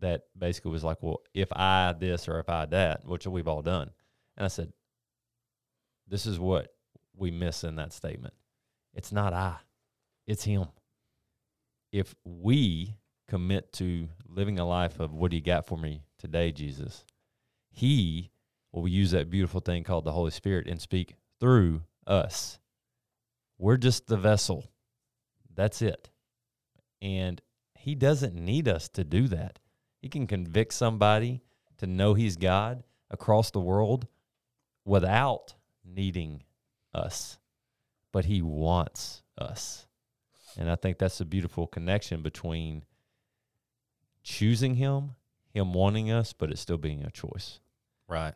that 0.00 0.22
basically 0.36 0.72
was 0.72 0.84
like, 0.84 1.02
"Well, 1.02 1.20
if 1.34 1.52
I 1.52 1.94
this 1.98 2.28
or 2.28 2.38
if 2.40 2.48
I 2.48 2.66
that," 2.66 3.04
which 3.04 3.26
we've 3.26 3.48
all 3.48 3.62
done. 3.62 3.90
And 4.36 4.44
I 4.44 4.48
said, 4.48 4.72
"This 6.06 6.26
is 6.26 6.38
what 6.38 6.74
we 7.14 7.30
miss 7.30 7.64
in 7.64 7.76
that 7.76 7.92
statement. 7.92 8.34
It's 8.94 9.12
not 9.12 9.32
I, 9.32 9.56
it's 10.26 10.44
him. 10.44 10.66
If 11.92 12.14
we 12.24 12.96
commit 13.28 13.72
to 13.74 14.08
living 14.28 14.58
a 14.58 14.66
life 14.66 15.00
of 15.00 15.12
what 15.12 15.30
do 15.30 15.36
you 15.36 15.42
got 15.42 15.66
for 15.66 15.78
me 15.78 16.02
today, 16.18 16.52
Jesus, 16.52 17.04
he 17.70 18.30
will 18.72 18.88
use 18.88 19.10
that 19.12 19.30
beautiful 19.30 19.60
thing 19.60 19.84
called 19.84 20.04
the 20.04 20.12
Holy 20.12 20.30
Spirit 20.30 20.68
and 20.68 20.80
speak 20.80 21.14
through 21.40 21.82
us. 22.06 22.58
We're 23.58 23.76
just 23.76 24.06
the 24.06 24.16
vessel. 24.16 24.70
That's 25.54 25.80
it. 25.80 26.10
And 27.00 27.40
he 27.74 27.94
doesn't 27.94 28.34
need 28.34 28.68
us 28.68 28.88
to 28.90 29.04
do 29.04 29.28
that. 29.28 29.58
He 30.00 30.08
can 30.08 30.26
convict 30.26 30.74
somebody 30.74 31.42
to 31.78 31.86
know 31.86 32.14
he's 32.14 32.36
God 32.36 32.82
across 33.10 33.50
the 33.50 33.60
world 33.60 34.06
without 34.84 35.54
needing 35.86 36.42
us. 36.94 37.38
But 38.12 38.24
he 38.24 38.42
wants 38.42 39.22
us. 39.38 39.86
And 40.58 40.70
I 40.70 40.76
think 40.76 40.98
that's 40.98 41.20
a 41.20 41.24
beautiful 41.24 41.66
connection 41.66 42.22
between 42.22 42.84
choosing 44.22 44.74
him, 44.76 45.12
him 45.52 45.74
wanting 45.74 46.10
us, 46.10 46.32
but 46.32 46.50
it 46.50 46.58
still 46.58 46.78
being 46.78 47.04
a 47.04 47.10
choice. 47.10 47.60
Right. 48.08 48.34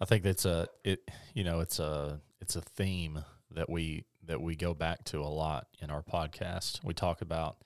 I 0.00 0.04
think 0.06 0.22
that's 0.22 0.44
a 0.44 0.68
it 0.82 1.08
you 1.34 1.44
know, 1.44 1.60
it's 1.60 1.78
a 1.78 2.20
it's 2.40 2.56
a 2.56 2.60
theme 2.60 3.24
that 3.50 3.68
we 3.70 4.04
that 4.26 4.40
we 4.40 4.56
go 4.56 4.74
back 4.74 5.04
to 5.04 5.20
a 5.20 5.28
lot 5.28 5.66
in 5.80 5.90
our 5.90 6.02
podcast. 6.02 6.82
We 6.82 6.94
talk 6.94 7.20
about 7.20 7.58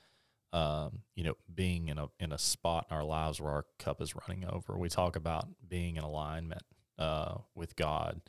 um, 0.52 1.00
you 1.14 1.24
know, 1.24 1.34
being 1.54 1.88
in 1.88 1.98
a 1.98 2.08
in 2.18 2.32
a 2.32 2.38
spot 2.38 2.86
in 2.90 2.96
our 2.96 3.04
lives 3.04 3.40
where 3.40 3.52
our 3.52 3.66
cup 3.78 4.00
is 4.00 4.14
running 4.14 4.44
over. 4.44 4.76
We 4.78 4.88
talk 4.88 5.16
about 5.16 5.46
being 5.66 5.96
in 5.96 6.04
alignment 6.04 6.62
uh, 6.98 7.36
with 7.54 7.76
God. 7.76 8.20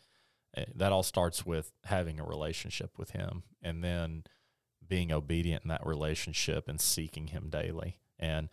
Uh, 0.57 0.63
that 0.75 0.91
all 0.91 1.03
starts 1.03 1.45
with 1.45 1.71
having 1.85 2.19
a 2.19 2.25
relationship 2.25 2.97
with 2.97 3.11
Him, 3.11 3.43
and 3.61 3.83
then 3.83 4.23
being 4.87 5.11
obedient 5.11 5.63
in 5.63 5.69
that 5.69 5.85
relationship 5.85 6.67
and 6.67 6.81
seeking 6.81 7.27
Him 7.27 7.49
daily. 7.49 7.99
And 8.17 8.49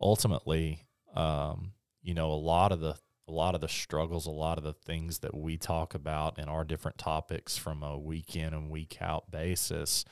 ultimately, 0.00 0.86
um, 1.14 1.72
you 2.02 2.14
know, 2.14 2.30
a 2.30 2.34
lot 2.34 2.72
of 2.72 2.80
the 2.80 2.96
a 3.28 3.32
lot 3.32 3.54
of 3.54 3.60
the 3.60 3.68
struggles, 3.68 4.26
a 4.26 4.30
lot 4.30 4.58
of 4.58 4.64
the 4.64 4.72
things 4.72 5.20
that 5.20 5.34
we 5.34 5.56
talk 5.56 5.94
about 5.94 6.38
in 6.38 6.48
our 6.48 6.64
different 6.64 6.98
topics 6.98 7.56
from 7.56 7.82
a 7.82 7.96
week 7.96 8.34
in 8.34 8.52
and 8.52 8.68
week 8.68 8.98
out 9.00 9.30
basis, 9.30 10.04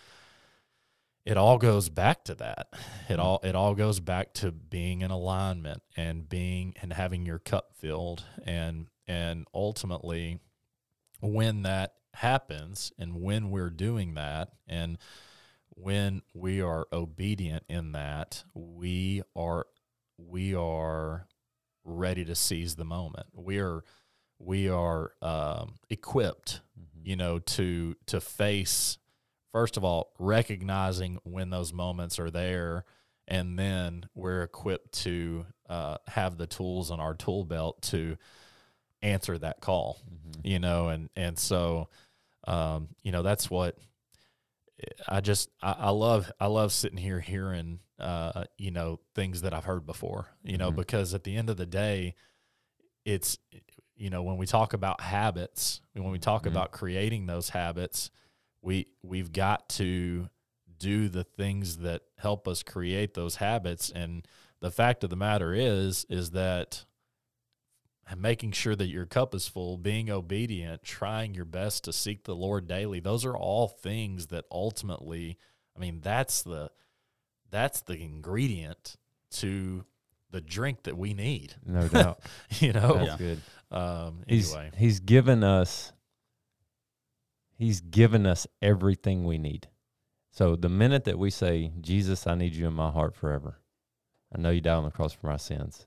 it 1.25 1.37
all 1.37 1.59
goes 1.59 1.89
back 1.89 2.25
to 2.25 2.35
that. 2.37 2.69
It 3.09 3.15
Mm-hmm. 3.15 3.21
all 3.21 3.41
it 3.43 3.55
all 3.57 3.75
goes 3.75 3.99
back 4.01 4.33
to 4.35 4.53
being 4.53 5.03
in 5.03 5.11
alignment 5.11 5.83
and 5.97 6.29
being 6.29 6.75
and 6.81 6.93
having 6.93 7.27
your 7.27 7.41
cup 7.41 7.73
filled 7.75 8.23
and 8.47 8.87
and 9.09 9.47
ultimately 9.53 10.39
when 11.21 11.63
that 11.63 11.95
happens 12.15 12.93
and 12.99 13.21
when 13.21 13.51
we're 13.51 13.71
doing 13.71 14.15
that 14.15 14.51
and 14.67 14.99
when 15.71 16.23
we 16.35 16.61
are 16.61 16.87
obedient 16.93 17.65
in 17.69 17.93
that, 17.93 18.45
we 18.55 19.23
are 19.35 19.67
we 20.19 20.55
are 20.55 21.27
ready 21.85 22.25
to 22.25 22.35
seize 22.35 22.77
the 22.77 22.85
moment. 22.85 23.27
We 23.35 23.59
are 23.59 23.83
we 24.39 24.69
are 24.69 25.13
um, 25.23 25.77
equipped, 25.89 26.61
you 27.03 27.17
know, 27.17 27.39
to 27.39 27.97
to 28.07 28.21
face 28.21 28.99
first 29.53 29.77
of 29.77 29.85
all 29.85 30.13
recognizing 30.19 31.19
when 31.25 31.51
those 31.51 31.73
moments 31.73 32.19
are 32.19 32.31
there, 32.31 32.85
and 33.27 33.59
then 33.59 34.07
we're 34.15 34.43
equipped 34.43 34.93
to 35.03 35.47
uh, 35.69 35.97
have 36.09 36.37
the 36.37 36.47
tools 36.47 36.91
on 36.91 37.01
our 37.01 37.15
tool 37.15 37.45
belt 37.45 37.81
to 37.83 38.17
answer 39.03 39.39
that 39.39 39.61
call. 39.61 40.01
You 40.43 40.59
know, 40.59 40.89
and 40.89 41.11
and 41.17 41.39
so 41.39 41.89
um, 42.47 42.89
you 43.03 43.13
know 43.13 43.23
that's 43.23 43.51
what 43.51 43.77
I 45.09 45.21
just 45.21 45.51
I, 45.63 45.73
I 45.79 45.91
love 45.91 46.31
I 46.41 46.47
love 46.47 46.73
sitting 46.73 46.99
here 46.99 47.21
hearing 47.21 47.81
uh, 47.99 48.45
you 48.57 48.71
know 48.71 49.01
things 49.15 49.43
that 49.43 49.53
I've 49.53 49.65
heard 49.67 49.85
before 49.85 50.29
you 50.43 50.57
know 50.57 50.73
Mhm. 50.73 50.77
because 50.77 51.13
at 51.13 51.25
the 51.25 51.37
end 51.37 51.51
of 51.51 51.59
the 51.59 51.67
day 51.67 52.15
it's 53.05 53.39
you 53.95 54.09
know 54.09 54.23
when 54.23 54.39
we 54.39 54.47
talk 54.47 54.73
about 54.73 55.03
habits 55.03 55.83
when 55.93 56.11
we 56.11 56.19
talk 56.19 56.45
Mhm. 56.45 56.49
about 56.53 56.71
creating 56.73 57.27
those 57.27 57.51
habits 57.51 58.11
we 58.63 58.87
we've 59.03 59.33
got 59.33 59.69
to 59.71 60.31
do 60.79 61.09
the 61.11 61.25
things 61.25 61.79
that 61.79 62.03
help 62.17 62.49
us 62.49 62.63
create 62.63 63.13
those 63.13 63.37
habits 63.37 63.91
and 63.91 64.27
the 64.61 64.71
fact 64.71 65.05
of 65.05 65.11
the 65.11 65.17
matter 65.17 65.53
is 65.53 66.07
is 66.09 66.31
that 66.31 66.87
making 68.17 68.53
sure 68.53 68.75
that 68.77 68.89
your 68.89 69.07
cup 69.07 69.35
is 69.35 69.47
full, 69.47 69.77
being 69.77 70.11
obedient, 70.11 70.83
trying 70.83 71.35
your 71.35 71.45
best 71.45 71.85
to 71.85 71.93
seek 71.93 72.25
the 72.25 72.35
Lord 72.35 72.67
daily. 72.67 73.01
Those 73.01 73.25
are 73.25 73.37
all 73.37 73.69
things 73.69 74.29
that 74.29 74.45
ultimately, 74.51 75.39
I 75.77 75.81
mean, 75.81 76.01
that's 76.03 76.43
the 76.43 76.71
that's 77.51 77.81
the 77.83 77.95
ingredient 78.01 78.97
to 79.33 79.85
the 80.31 80.41
drink 80.41 80.85
that 80.85 80.97
we 80.97 81.15
need. 81.15 81.55
No 81.67 81.89
doubt. 81.89 82.21
You 82.61 82.73
know. 82.73 82.95
That's 82.95 83.07
Yeah. 83.07 83.17
good. 83.19 83.41
Um. 83.71 84.23
He's 84.27 84.53
Anyway. 84.55 84.71
he's 84.77 85.01
given 85.01 85.43
us 85.45 85.93
he's 87.59 87.81
given 87.81 88.27
us 88.27 88.47
everything 88.63 89.25
we 89.25 89.39
need. 89.39 89.69
So 90.33 90.57
the 90.57 90.69
minute 90.69 91.05
that 91.05 91.19
we 91.19 91.31
say, 91.31 91.73
Jesus, 91.81 92.27
I 92.27 92.35
need 92.35 92.55
you 92.55 92.67
in 92.69 92.73
my 92.75 92.91
heart 92.91 93.15
forever. 93.15 93.59
I 94.35 94.39
know 94.41 94.51
you 94.51 94.61
died 94.61 94.75
on 94.77 94.85
the 94.85 94.91
cross 94.93 95.13
for 95.13 95.27
my 95.27 95.37
sins. 95.37 95.87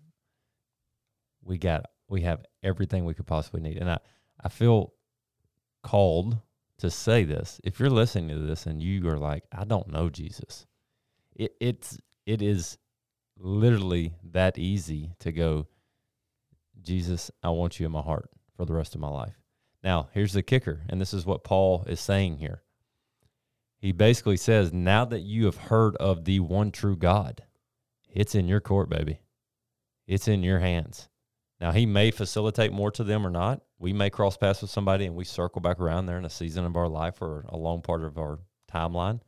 We 1.42 1.58
got 1.58 1.86
we 2.14 2.22
have 2.22 2.46
everything 2.62 3.04
we 3.04 3.16
could 3.16 3.26
possibly 3.26 3.60
need. 3.60 3.78
And 3.78 3.90
I, 3.90 3.98
I 4.42 4.48
feel 4.48 4.94
called 5.82 6.38
to 6.78 6.92
say 6.92 7.24
this. 7.24 7.60
If 7.64 7.80
you're 7.80 7.90
listening 7.90 8.30
to 8.30 8.46
this 8.46 8.68
and 8.68 8.82
you 8.82 9.10
are 9.10 9.18
like, 9.18 9.44
I 9.52 9.66
don't 9.66 9.92
know 9.92 10.10
Jesus, 10.10 10.68
it 11.36 11.56
it's 11.60 11.98
it 12.28 12.42
is 12.44 12.78
literally 13.38 14.14
that 14.32 14.60
easy 14.60 15.16
to 15.20 15.32
go, 15.32 15.68
Jesus, 16.82 17.32
I 17.42 17.50
want 17.50 17.80
you 17.80 17.88
in 17.88 17.92
my 17.92 18.02
heart 18.02 18.30
for 18.56 18.66
the 18.66 18.74
rest 18.74 18.94
of 18.94 19.02
my 19.02 19.10
life. 19.10 19.34
Now, 19.84 20.10
here's 20.14 20.34
the 20.34 20.44
kicker, 20.44 20.82
and 20.88 21.02
this 21.02 21.14
is 21.14 21.26
what 21.26 21.44
Paul 21.44 21.84
is 21.88 22.00
saying 22.00 22.38
here. 22.38 22.62
He 23.80 23.92
basically 23.92 24.38
says, 24.38 24.72
Now 24.72 25.04
that 25.06 25.22
you 25.22 25.46
have 25.46 25.58
heard 25.58 25.96
of 25.98 26.26
the 26.26 26.40
one 26.40 26.72
true 26.72 26.96
God, 26.96 27.44
it's 28.08 28.36
in 28.36 28.48
your 28.48 28.62
court, 28.62 28.88
baby. 28.90 29.20
It's 30.06 30.28
in 30.28 30.44
your 30.44 30.60
hands. 30.60 31.10
Now, 31.64 31.72
he 31.72 31.86
may 31.86 32.12
facilitate 32.12 32.74
more 32.74 32.92
to 32.92 33.06
them 33.06 33.26
or 33.26 33.30
not. 33.30 33.62
We 33.80 33.94
may 33.94 34.10
cross 34.10 34.36
paths 34.36 34.62
with 34.62 34.70
somebody 34.70 35.06
and 35.06 35.16
we 35.16 35.24
circle 35.24 35.62
back 35.62 35.80
around 35.80 36.08
there 36.08 36.18
in 36.18 36.26
a 36.26 36.30
season 36.30 36.66
of 36.66 36.76
our 36.76 36.90
life 36.90 37.22
or 37.22 37.46
a 37.48 37.56
long 37.56 37.82
part 37.82 38.04
of 38.04 38.18
our 38.18 38.40
timeline, 38.70 39.22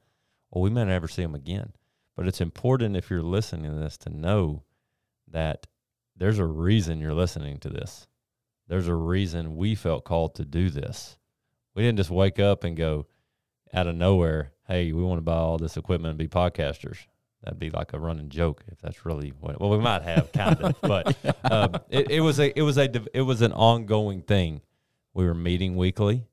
or 0.52 0.62
we 0.62 0.70
may 0.70 0.84
never 0.84 1.08
see 1.08 1.22
them 1.22 1.34
again. 1.34 1.72
But 2.14 2.28
it's 2.28 2.42
important 2.42 2.98
if 2.98 3.10
you're 3.10 3.22
listening 3.22 3.72
to 3.72 3.80
this 3.80 3.96
to 4.00 4.10
know 4.10 4.64
that 5.32 5.68
there's 6.18 6.38
a 6.38 6.46
reason 6.46 7.00
you're 7.00 7.14
listening 7.14 7.58
to 7.60 7.70
this. 7.70 8.06
There's 8.68 8.90
a 8.90 8.96
reason 8.96 9.56
we 9.56 9.74
felt 9.74 10.04
called 10.04 10.36
to 10.36 10.44
do 10.44 10.70
this. 10.70 11.16
We 11.74 11.84
didn't 11.84 12.00
just 12.00 12.10
wake 12.10 12.38
up 12.38 12.66
and 12.66 12.76
go 12.76 13.08
out 13.74 13.88
of 13.88 13.96
nowhere, 13.96 14.52
hey, 14.68 14.92
we 14.92 15.04
want 15.04 15.20
to 15.20 15.24
buy 15.24 15.38
all 15.38 15.58
this 15.58 15.78
equipment 15.78 16.10
and 16.10 16.18
be 16.18 16.28
podcasters. 16.28 16.98
That'd 17.46 17.60
be 17.60 17.70
like 17.70 17.94
a 17.94 18.00
running 18.00 18.30
joke 18.30 18.64
if 18.72 18.80
that's 18.80 19.06
really 19.06 19.32
what. 19.40 19.62
Well, 19.62 19.70
we 19.70 19.78
might 19.78 20.02
have 20.02 20.32
kind 20.32 20.60
of, 20.60 20.82
but 20.82 21.16
um, 21.44 21.76
it, 21.90 22.10
it 22.10 22.22
was 22.22 22.40
a 22.40 22.58
it 22.58 22.64
was 22.64 22.80
a 22.80 22.90
it 23.14 23.22
was 23.22 23.42
an 23.42 23.54
ongoing 23.54 24.24
thing. 24.24 24.62
We 25.14 25.26
were 25.26 25.36
meeting 25.36 25.76
weekly. 25.76 26.26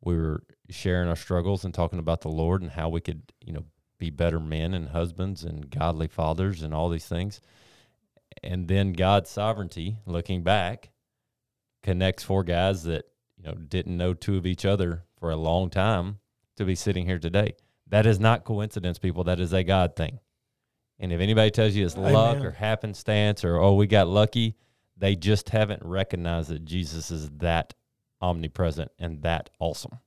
We 0.00 0.16
were 0.16 0.42
sharing 0.68 1.08
our 1.08 1.16
struggles 1.16 1.64
and 1.64 1.72
talking 1.72 2.00
about 2.00 2.22
the 2.22 2.28
Lord 2.28 2.60
and 2.62 2.72
how 2.72 2.88
we 2.88 3.00
could 3.00 3.22
you 3.40 3.52
know 3.52 3.64
be 4.00 4.10
better 4.10 4.40
men 4.40 4.74
and 4.74 4.88
husbands 4.88 5.44
and 5.44 5.70
godly 5.70 6.08
fathers 6.08 6.62
and 6.64 6.74
all 6.74 6.88
these 6.88 7.06
things. 7.06 7.40
And 8.42 8.66
then 8.66 8.92
God's 8.92 9.30
sovereignty, 9.30 9.98
looking 10.06 10.42
back, 10.42 10.90
connects 11.84 12.24
four 12.24 12.42
guys 12.42 12.82
that 12.82 13.04
you 13.36 13.44
know 13.44 13.54
didn't 13.54 13.96
know 13.96 14.12
two 14.12 14.36
of 14.36 14.44
each 14.44 14.64
other 14.64 15.04
for 15.20 15.30
a 15.30 15.36
long 15.36 15.70
time 15.70 16.18
to 16.56 16.64
be 16.64 16.74
sitting 16.74 17.06
here 17.06 17.20
today. 17.20 17.54
That 17.86 18.06
is 18.06 18.18
not 18.18 18.44
coincidence, 18.44 18.98
people. 18.98 19.22
That 19.22 19.38
is 19.38 19.52
a 19.52 19.62
God 19.62 19.94
thing. 19.94 20.18
And 21.00 21.12
if 21.12 21.20
anybody 21.20 21.50
tells 21.50 21.74
you 21.74 21.84
it's 21.84 21.96
luck 21.96 22.38
or 22.44 22.50
happenstance 22.50 23.44
or 23.44 23.56
oh 23.58 23.74
we 23.74 23.86
got 23.86 24.08
lucky, 24.08 24.56
they 24.96 25.14
just 25.14 25.50
haven't 25.50 25.82
recognized 25.84 26.50
that 26.50 26.64
Jesus 26.64 27.10
is 27.10 27.30
that 27.38 27.74
omnipresent 28.20 28.90
and 28.98 29.22
that 29.22 29.50
awesome. 29.60 29.98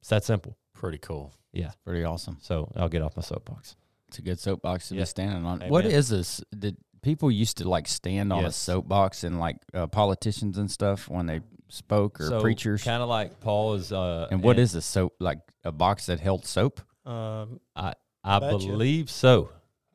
It's 0.00 0.08
that 0.10 0.24
simple. 0.24 0.56
Pretty 0.74 0.98
cool. 0.98 1.32
Yeah. 1.52 1.70
Pretty 1.84 2.04
awesome. 2.04 2.38
So 2.40 2.70
I'll 2.76 2.88
get 2.88 3.02
off 3.02 3.16
my 3.16 3.22
soapbox. 3.22 3.76
It's 4.08 4.18
a 4.18 4.22
good 4.22 4.40
soapbox 4.40 4.88
to 4.88 4.94
Yeah. 4.96 5.02
be 5.02 5.06
standing 5.06 5.44
on. 5.44 5.60
What 5.68 5.84
Amen. 5.84 5.96
is 5.96 6.08
this? 6.08 6.42
Did 6.58 6.76
people 7.02 7.30
used 7.30 7.58
to 7.58 7.68
like 7.68 7.86
stand 7.86 8.32
on 8.32 8.44
a 8.44 8.50
soapbox 8.52 9.22
and 9.24 9.38
like 9.38 9.58
uh, 9.72 9.86
politicians 9.86 10.58
and 10.58 10.70
stuff 10.70 11.08
when 11.08 11.26
they 11.26 11.40
spoke 11.68 12.20
or 12.20 12.40
preachers? 12.40 12.82
kind 12.82 13.02
of 13.02 13.08
like 13.08 13.38
Paul 13.40 13.74
is. 13.74 13.92
Uh, 13.92 14.26
and 14.30 14.42
what 14.42 14.58
is 14.58 14.74
a 14.74 14.82
soap? 14.82 15.14
Like 15.20 15.38
a 15.62 15.70
box 15.70 16.06
that 16.06 16.18
held 16.18 16.44
soap? 16.46 16.80
Um, 17.06 17.60
I 17.76 17.94
I 18.24 18.40
Betcha. 18.40 18.58
believe 18.58 19.08
so. 19.10 19.50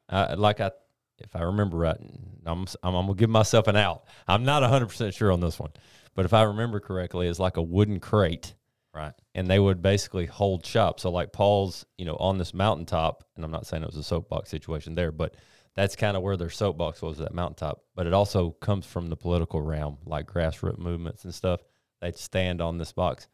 Uh, 0.09 0.35
like 0.37 0.59
I, 0.61 0.71
if 1.19 1.35
I 1.35 1.43
remember 1.43 1.77
right, 1.77 1.97
I'm, 2.45 2.65
I'm, 2.83 2.95
I'm 2.95 3.05
gonna 3.05 3.13
give 3.15 3.29
myself 3.29 3.67
an 3.67 3.75
out. 3.75 4.03
I'm 4.27 4.43
not 4.45 4.61
100 4.61 4.87
percent 4.87 5.13
sure 5.13 5.31
on 5.31 5.39
this 5.39 5.59
one, 5.59 5.71
but 6.15 6.25
if 6.25 6.33
I 6.33 6.43
remember 6.43 6.79
correctly, 6.79 7.27
it's 7.27 7.39
like 7.39 7.57
a 7.57 7.61
wooden 7.61 7.99
crate, 7.99 8.53
Right. 8.93 9.13
and 9.33 9.47
they 9.47 9.59
would 9.59 9.81
basically 9.81 10.25
hold 10.25 10.65
shop. 10.65 10.99
So 10.99 11.09
like 11.11 11.33
Paul's, 11.33 11.85
you 11.97 12.05
know, 12.05 12.15
on 12.17 12.37
this 12.37 12.53
mountaintop, 12.53 13.23
and 13.35 13.43
I'm 13.43 13.51
not 13.51 13.65
saying 13.65 13.83
it 13.83 13.87
was 13.89 13.97
a 13.97 14.03
soapbox 14.03 14.49
situation 14.49 14.95
there, 14.95 15.11
but 15.11 15.35
that's 15.75 15.95
kind 15.97 16.15
of 16.15 16.23
where 16.23 16.37
their 16.37 16.49
soapbox 16.49 17.01
was 17.01 17.17
that 17.17 17.33
mountaintop. 17.33 17.81
But 17.95 18.07
it 18.07 18.13
also 18.13 18.51
comes 18.51 18.85
from 18.85 19.09
the 19.09 19.17
political 19.17 19.61
realm, 19.61 19.97
like 20.05 20.27
grassroots 20.27 20.77
movements 20.77 21.25
and 21.25 21.33
stuff. 21.33 21.61
They'd 22.01 22.15
stand 22.17 22.61
on 22.61 22.77
this 22.77 22.93
box. 22.93 23.27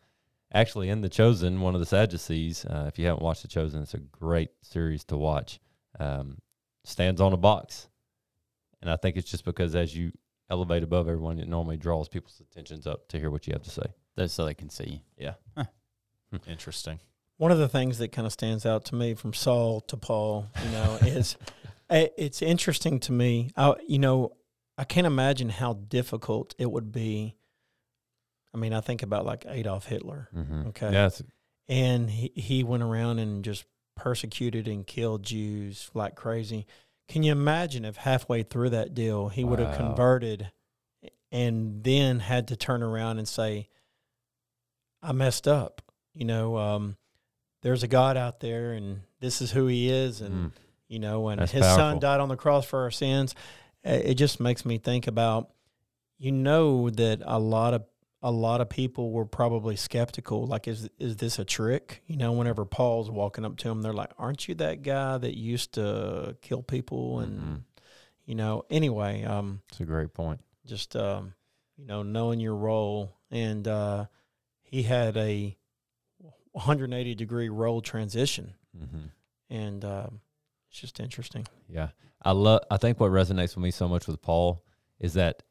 Actually, 0.54 0.90
in 0.90 1.02
the 1.02 1.10
Chosen, 1.10 1.62
one 1.62 1.76
of 1.76 1.80
the 1.80 1.86
Sadducees, 1.86 2.66
uh, 2.66 2.86
if 2.88 2.98
you 3.00 3.06
haven't 3.06 3.22
watched 3.24 3.42
the 3.44 3.48
Chosen, 3.48 3.82
it's 3.84 3.94
a 3.94 4.00
great 4.00 4.50
series 4.64 5.04
to 5.06 5.18
watch. 5.18 5.60
Um, 6.00 6.40
stands 6.84 7.22
on 7.22 7.34
a 7.34 7.38
box, 7.38 7.88
and 8.82 8.90
I 8.90 8.96
think 8.96 9.18
it's 9.18 9.30
just 9.30 9.46
because 9.46 9.76
as 9.76 9.96
you 9.96 10.12
elevate 10.50 10.84
above 10.84 11.08
everyone, 11.08 11.40
it 11.40 11.48
normally 11.48 11.78
draws 11.78 12.10
people's 12.10 12.42
attentions 12.42 12.86
up 12.86 13.08
to 13.10 13.20
hear 13.20 13.30
what 13.30 13.48
you 13.48 13.54
have 13.54 13.64
to 13.64 13.70
say. 13.70 13.94
That's 14.16 14.34
so 14.34 14.46
they 14.46 14.54
can 14.54 14.70
see. 14.70 15.04
Yeah. 15.18 15.34
Interesting. 16.48 17.00
One 17.38 17.52
of 17.52 17.58
the 17.58 17.70
things 17.70 17.98
that 17.98 18.12
kind 18.12 18.26
of 18.26 18.32
stands 18.32 18.66
out 18.66 18.86
to 18.86 18.96
me 18.96 19.16
from 19.16 19.34
Saul 19.34 19.82
to 19.82 19.98
Paul, 19.98 20.48
you 20.64 20.72
know, 20.72 20.98
is 21.02 21.38
it's 21.90 22.42
interesting 22.42 23.00
to 23.02 23.12
me. 23.12 23.52
I, 23.58 23.74
you 23.88 24.00
know, 24.00 24.34
I 24.78 24.84
can't 24.84 25.08
imagine 25.08 25.50
how 25.50 25.74
difficult 25.74 26.56
it 26.58 26.70
would 26.72 26.92
be. 26.92 27.36
I 28.54 28.58
mean, 28.58 28.74
I 28.74 28.82
think 28.82 29.04
about 29.04 29.26
like 29.26 29.46
Adolf 29.48 29.86
Hitler, 29.86 30.30
Mm-hmm. 30.36 30.68
Okay. 30.68 30.92
Yeah, 30.92 31.10
and 31.68 32.10
he, 32.10 32.32
he 32.36 32.64
went 32.64 32.84
around 32.84 33.20
and 33.20 33.44
just 33.46 33.66
persecuted 33.96 34.68
and 34.68 34.86
killed 34.86 35.24
Jews 35.24 35.90
like 35.94 36.16
crazy. 36.16 36.66
Can 37.08 37.24
you 37.24 37.32
imagine 37.32 37.84
if 37.86 37.98
halfway 37.98 38.44
through 38.44 38.70
that 38.72 38.94
deal 38.94 39.30
he 39.30 39.44
would 39.44 39.60
have 39.60 39.76
converted 39.76 40.52
and 41.32 41.84
then 41.84 42.20
had 42.20 42.48
to 42.50 42.56
turn 42.56 42.84
around 42.84 43.18
and 43.18 43.28
say, 43.28 43.68
I 45.02 45.12
messed 45.12 45.48
up. 45.48 45.82
You 46.14 46.26
know, 46.26 46.58
um, 46.58 46.98
there's 47.62 47.84
a 47.84 47.88
God 47.88 48.18
out 48.18 48.40
there 48.40 48.74
and 48.74 49.02
this 49.20 49.42
is 49.42 49.52
who 49.52 49.68
he 49.68 49.90
is. 49.90 50.22
And, 50.22 50.34
mm, 50.34 50.52
you 50.88 51.00
know, 51.00 51.30
and 51.30 51.42
That's 51.42 51.52
his 51.52 51.66
son 51.66 52.00
died 52.00 52.20
on 52.20 52.30
the 52.30 52.36
cross 52.36 52.66
for 52.66 52.82
our 52.82 52.92
sins. 52.92 53.36
It 53.84 54.16
just 54.16 54.40
makes 54.40 54.66
me 54.66 54.78
think 54.78 55.08
about, 55.08 55.50
you 56.18 56.32
know, 56.32 56.90
that 56.90 57.22
a 57.26 57.40
lot 57.40 57.74
of 57.74 57.84
a 58.24 58.32
lot 58.32 58.62
of 58.62 58.70
people 58.70 59.12
were 59.12 59.26
probably 59.26 59.76
skeptical. 59.76 60.46
Like, 60.46 60.68
is 60.68 60.90
is 61.00 61.18
this 61.18 61.40
a 61.40 61.46
trick? 61.46 62.04
You 62.08 62.18
know, 62.18 62.32
whenever 62.34 62.66
Paul's 62.66 63.10
walking 63.10 63.46
up 63.46 63.58
to 63.58 63.70
him, 63.70 63.82
they're 63.82 63.94
like, 63.94 64.12
"Aren't 64.18 64.48
you 64.48 64.56
that 64.56 64.84
guy 64.84 65.18
that 65.18 65.36
used 65.38 65.74
to 65.74 66.36
kill 66.42 66.62
people?" 66.62 67.20
And 67.20 67.40
mhm. 67.42 67.62
you 68.26 68.36
know, 68.36 68.64
anyway, 68.70 69.24
um, 69.24 69.62
it's 69.70 69.80
a 69.80 69.86
great 69.86 70.14
point. 70.14 70.40
just 70.66 70.96
um, 70.96 71.34
you 71.78 71.86
know, 71.86 72.04
knowing 72.04 72.40
your 72.40 72.56
role, 72.56 73.18
and 73.32 73.68
uh, 73.68 74.06
he 74.62 74.84
had 74.84 75.18
a 75.18 75.58
180 76.52 77.16
degree 77.16 77.50
role 77.50 77.82
transition, 77.82 78.54
Mm-hmm. 78.78 79.08
and 79.50 79.84
um, 79.84 80.22
it's 80.70 80.80
just 80.80 81.00
interesting. 81.00 81.46
Yeah, 81.68 81.90
I 82.22 82.32
love. 82.32 82.62
I 82.70 82.78
think 82.78 83.00
what 83.00 83.12
resonates 83.12 83.56
with 83.56 83.64
me 83.64 83.72
so 83.72 83.88
much 83.88 84.08
with 84.08 84.22
Paul 84.22 84.64
is 85.00 85.14
that 85.16 85.44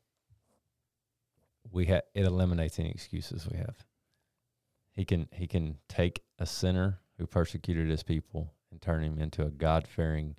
we 1.70 1.86
have 1.86 2.02
it 2.14 2.24
eliminates 2.24 2.78
any 2.78 2.90
excuses 2.90 3.48
we 3.50 3.58
have. 3.58 3.84
He 4.92 5.04
can 5.04 5.28
he 5.32 5.46
can 5.46 5.78
take 5.88 6.22
a 6.38 6.46
sinner 6.46 7.00
who 7.18 7.26
persecuted 7.26 7.88
his 7.88 8.02
people 8.02 8.54
and 8.70 8.80
turn 8.80 9.02
him 9.02 9.18
into 9.18 9.44
a 9.44 9.50
God 9.50 9.86
fearing, 9.86 10.36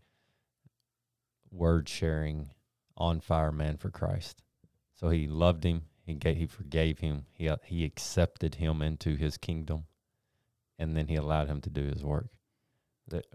word 1.51 1.87
sharing, 1.87 2.51
on 2.97 3.19
fire 3.19 3.51
man 3.51 3.77
for 3.77 3.89
Christ. 3.89 4.41
So 4.93 5.09
he 5.09 5.27
loved 5.27 5.63
him. 5.63 5.83
He 6.03 6.13
gave, 6.15 6.37
he 6.37 6.45
forgave 6.45 6.99
him. 6.99 7.25
He 7.33 7.49
uh, 7.49 7.57
he 7.63 7.85
accepted 7.85 8.55
him 8.55 8.81
into 8.81 9.15
his 9.15 9.37
kingdom, 9.37 9.85
and 10.79 10.95
then 10.95 11.07
he 11.07 11.15
allowed 11.15 11.47
him 11.47 11.61
to 11.61 11.69
do 11.69 11.83
his 11.83 12.03
work. 12.03 12.27
That 13.07 13.25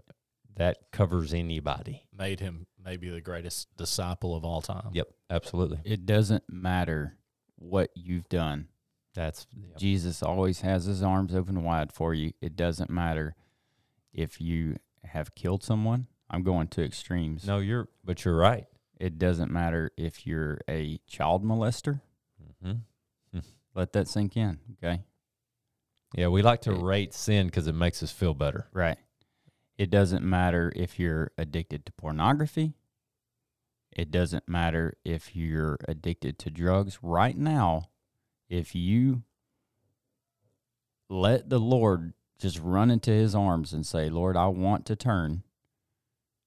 that 0.55 0.91
covers 0.91 1.33
anybody. 1.33 2.03
Made 2.15 2.39
him 2.39 2.67
maybe 2.83 3.09
the 3.09 3.21
greatest 3.21 3.75
disciple 3.77 4.35
of 4.35 4.43
all 4.43 4.61
time. 4.61 4.89
Yep, 4.93 5.07
absolutely. 5.29 5.79
It 5.83 6.05
doesn't 6.05 6.43
matter 6.49 7.17
what 7.57 7.89
you've 7.95 8.29
done. 8.29 8.67
That's 9.13 9.47
yep. 9.55 9.77
Jesus 9.77 10.21
always 10.21 10.61
has 10.61 10.85
his 10.85 11.01
arms 11.01 11.33
open 11.33 11.63
wide 11.63 11.91
for 11.91 12.13
you. 12.13 12.33
It 12.41 12.55
doesn't 12.55 12.89
matter 12.89 13.35
if 14.13 14.39
you 14.39 14.77
have 15.03 15.33
killed 15.35 15.63
someone. 15.63 16.07
I'm 16.29 16.43
going 16.43 16.67
to 16.69 16.83
extremes. 16.83 17.45
no, 17.47 17.57
you're 17.59 17.87
but 18.03 18.23
you're 18.25 18.37
right. 18.37 18.65
It 18.99 19.17
doesn't 19.17 19.51
matter 19.51 19.91
if 19.97 20.25
you're 20.27 20.59
a 20.69 20.99
child 21.07 21.43
molester. 21.43 22.01
Mm-hmm. 22.63 23.39
Let 23.75 23.93
that 23.93 24.07
sink 24.07 24.35
in. 24.35 24.59
Okay. 24.83 25.03
Yeah, 26.15 26.27
we 26.29 26.41
like 26.41 26.61
to 26.61 26.73
It- 26.73 26.81
rate 26.81 27.13
sin 27.13 27.45
because 27.47 27.67
it 27.67 27.75
makes 27.75 28.01
us 28.01 28.11
feel 28.11 28.33
better. 28.33 28.67
Right. 28.73 28.97
It 29.77 29.91
doesn't 29.91 30.23
matter 30.23 30.71
if 30.75 30.97
you're 30.99 31.31
addicted 31.37 31.85
to 31.85 31.91
pornography. 31.91 32.73
It 33.97 34.11
doesn't 34.11 34.47
matter 34.47 34.93
if 35.03 35.35
you're 35.35 35.79
addicted 35.87 36.37
to 36.39 36.51
drugs. 36.51 36.99
Right 37.01 37.35
now, 37.35 37.89
if 38.47 38.75
you 38.75 39.23
let 41.09 41.49
the 41.49 41.59
Lord 41.59 42.13
just 42.37 42.59
run 42.59 42.91
into 42.91 43.09
his 43.09 43.33
arms 43.33 43.73
and 43.73 43.83
say, 43.83 44.07
Lord, 44.07 44.37
I 44.37 44.47
want 44.47 44.85
to 44.85 44.95
turn. 44.95 45.41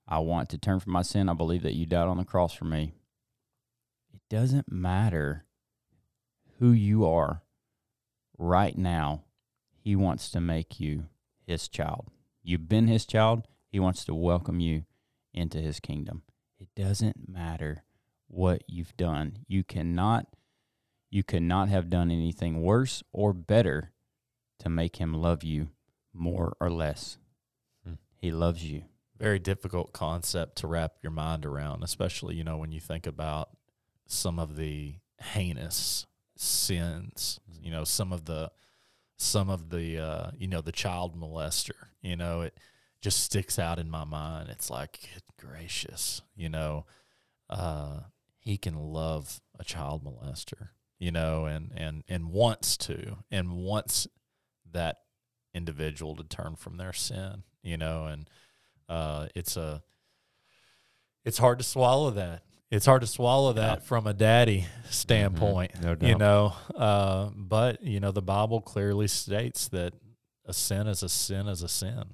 I 0.06 0.20
want 0.20 0.48
to 0.50 0.58
turn 0.58 0.78
from 0.78 0.92
my 0.92 1.02
sin. 1.02 1.28
I 1.28 1.34
believe 1.34 1.62
that 1.62 1.74
you 1.74 1.86
died 1.86 2.06
on 2.06 2.18
the 2.18 2.24
cross 2.24 2.54
for 2.54 2.66
me. 2.66 2.94
It 4.14 4.20
doesn't 4.30 4.70
matter 4.70 5.44
who 6.60 6.70
you 6.70 7.04
are 7.04 7.42
right 8.38 8.78
now. 8.78 9.24
He 9.76 9.96
wants 9.96 10.30
to 10.30 10.40
make 10.40 10.78
you 10.78 11.06
his 11.46 11.66
child. 11.66 12.06
You've 12.44 12.68
been 12.68 12.86
his 12.86 13.06
child. 13.06 13.48
He 13.72 13.80
wants 13.80 14.04
to 14.04 14.14
welcome 14.14 14.60
you 14.60 14.84
into 15.34 15.58
his 15.58 15.80
kingdom. 15.80 16.22
It 16.60 16.68
doesn't 16.76 17.28
matter 17.28 17.84
what 18.28 18.62
you've 18.68 18.96
done. 18.96 19.38
You 19.48 19.64
cannot 19.64 20.26
you 21.10 21.24
cannot 21.24 21.68
have 21.68 21.90
done 21.90 22.10
anything 22.10 22.62
worse 22.62 23.02
or 23.12 23.32
better 23.32 23.90
to 24.60 24.68
make 24.68 24.96
him 24.96 25.12
love 25.14 25.42
you 25.42 25.70
more 26.12 26.56
or 26.60 26.70
less. 26.70 27.18
Hmm. 27.84 27.94
He 28.16 28.30
loves 28.30 28.62
you. 28.64 28.84
very 29.18 29.38
difficult 29.38 29.92
concept 29.92 30.56
to 30.56 30.66
wrap 30.66 30.92
your 31.02 31.12
mind 31.12 31.44
around, 31.44 31.82
especially 31.82 32.36
you 32.36 32.44
know 32.44 32.56
when 32.58 32.72
you 32.72 32.80
think 32.80 33.06
about 33.06 33.50
some 34.06 34.38
of 34.38 34.56
the 34.56 34.94
heinous 35.18 36.06
sins. 36.36 37.40
You 37.62 37.70
know, 37.70 37.84
some 37.84 38.12
of 38.12 38.24
the 38.24 38.50
some 39.16 39.50
of 39.50 39.70
the 39.70 39.98
uh, 39.98 40.30
you 40.38 40.46
know 40.46 40.60
the 40.60 40.72
child 40.72 41.18
molester. 41.18 41.88
You 42.02 42.16
know, 42.16 42.42
it 42.42 42.56
just 43.00 43.22
sticks 43.24 43.58
out 43.58 43.78
in 43.78 43.88
my 43.90 44.04
mind. 44.04 44.48
It's 44.50 44.70
like, 44.70 45.00
good 45.00 45.22
gracious, 45.48 46.22
you 46.36 46.48
know, 46.48 46.84
uh, 47.48 48.00
he 48.38 48.56
can 48.56 48.76
love 48.76 49.40
a 49.58 49.64
child 49.64 50.04
molester. 50.04 50.68
You 50.98 51.10
know, 51.10 51.46
and 51.46 51.72
and 51.74 52.04
and 52.08 52.30
wants 52.30 52.76
to, 52.76 53.16
and 53.30 53.52
wants 53.52 54.06
that 54.70 54.98
individual 55.54 56.14
to 56.16 56.24
turn 56.24 56.56
from 56.56 56.76
their 56.76 56.92
sin. 56.92 57.42
You 57.62 57.78
know, 57.78 58.04
and 58.04 58.28
uh, 58.86 59.28
it's 59.34 59.56
a 59.56 59.82
it's 61.24 61.38
hard 61.38 61.58
to 61.58 61.64
swallow 61.64 62.10
that. 62.10 62.42
It's 62.70 62.84
hard 62.84 63.00
to 63.00 63.06
swallow 63.06 63.54
that 63.54 63.78
Yeah. 63.78 63.84
from 63.84 64.06
a 64.06 64.12
daddy 64.12 64.66
standpoint. 64.90 65.72
Mm-hmm. 65.72 65.84
No 65.86 65.94
doubt. 65.94 66.08
You 66.08 66.18
know, 66.18 66.52
uh, 66.76 67.30
but 67.34 67.82
you 67.82 67.98
know 67.98 68.12
the 68.12 68.20
Bible 68.20 68.60
clearly 68.60 69.08
states 69.08 69.68
that 69.68 69.94
a 70.44 70.52
sin 70.52 70.86
is 70.86 71.02
a 71.02 71.08
sin 71.08 71.48
is 71.48 71.62
a 71.62 71.68
sin. 71.68 72.04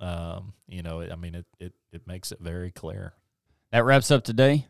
Um, 0.00 0.54
you 0.66 0.82
know, 0.82 1.02
I 1.02 1.16
mean, 1.16 1.34
it, 1.34 1.46
it 1.58 1.72
it 1.92 2.06
makes 2.06 2.32
it 2.32 2.38
very 2.40 2.70
clear. 2.70 3.14
That 3.72 3.84
wraps 3.84 4.10
up 4.10 4.24
today. 4.24 4.66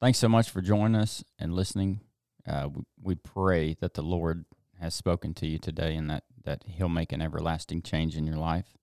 Thanks 0.00 0.18
so 0.18 0.28
much 0.28 0.50
for 0.50 0.60
joining 0.60 1.00
us 1.00 1.24
and 1.38 1.54
listening. 1.54 2.00
Uh, 2.46 2.68
we, 2.72 2.82
we 3.02 3.14
pray 3.14 3.76
that 3.80 3.94
the 3.94 4.02
Lord 4.02 4.44
has 4.80 4.94
spoken 4.94 5.34
to 5.34 5.46
you 5.46 5.58
today 5.58 5.94
and 5.94 6.10
that, 6.10 6.24
that 6.44 6.64
He'll 6.66 6.88
make 6.88 7.12
an 7.12 7.22
everlasting 7.22 7.82
change 7.82 8.16
in 8.16 8.26
your 8.26 8.36
life. 8.36 8.76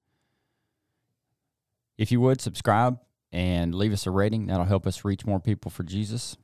If 1.97 2.11
you 2.11 2.19
would, 2.21 2.41
subscribe 2.41 2.99
and 3.31 3.75
leave 3.75 3.93
us 3.93 4.07
a 4.07 4.11
rating. 4.11 4.47
That'll 4.47 4.65
help 4.65 4.87
us 4.87 5.05
reach 5.05 5.25
more 5.25 5.39
people 5.39 5.69
for 5.69 5.83
Jesus. 5.83 6.35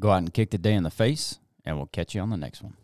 Go 0.00 0.10
out 0.10 0.18
and 0.18 0.32
kick 0.32 0.50
the 0.50 0.58
day 0.58 0.74
in 0.74 0.82
the 0.82 0.90
face, 0.90 1.38
and 1.64 1.76
we'll 1.76 1.86
catch 1.86 2.14
you 2.14 2.20
on 2.20 2.30
the 2.30 2.36
next 2.36 2.62
one. 2.62 2.76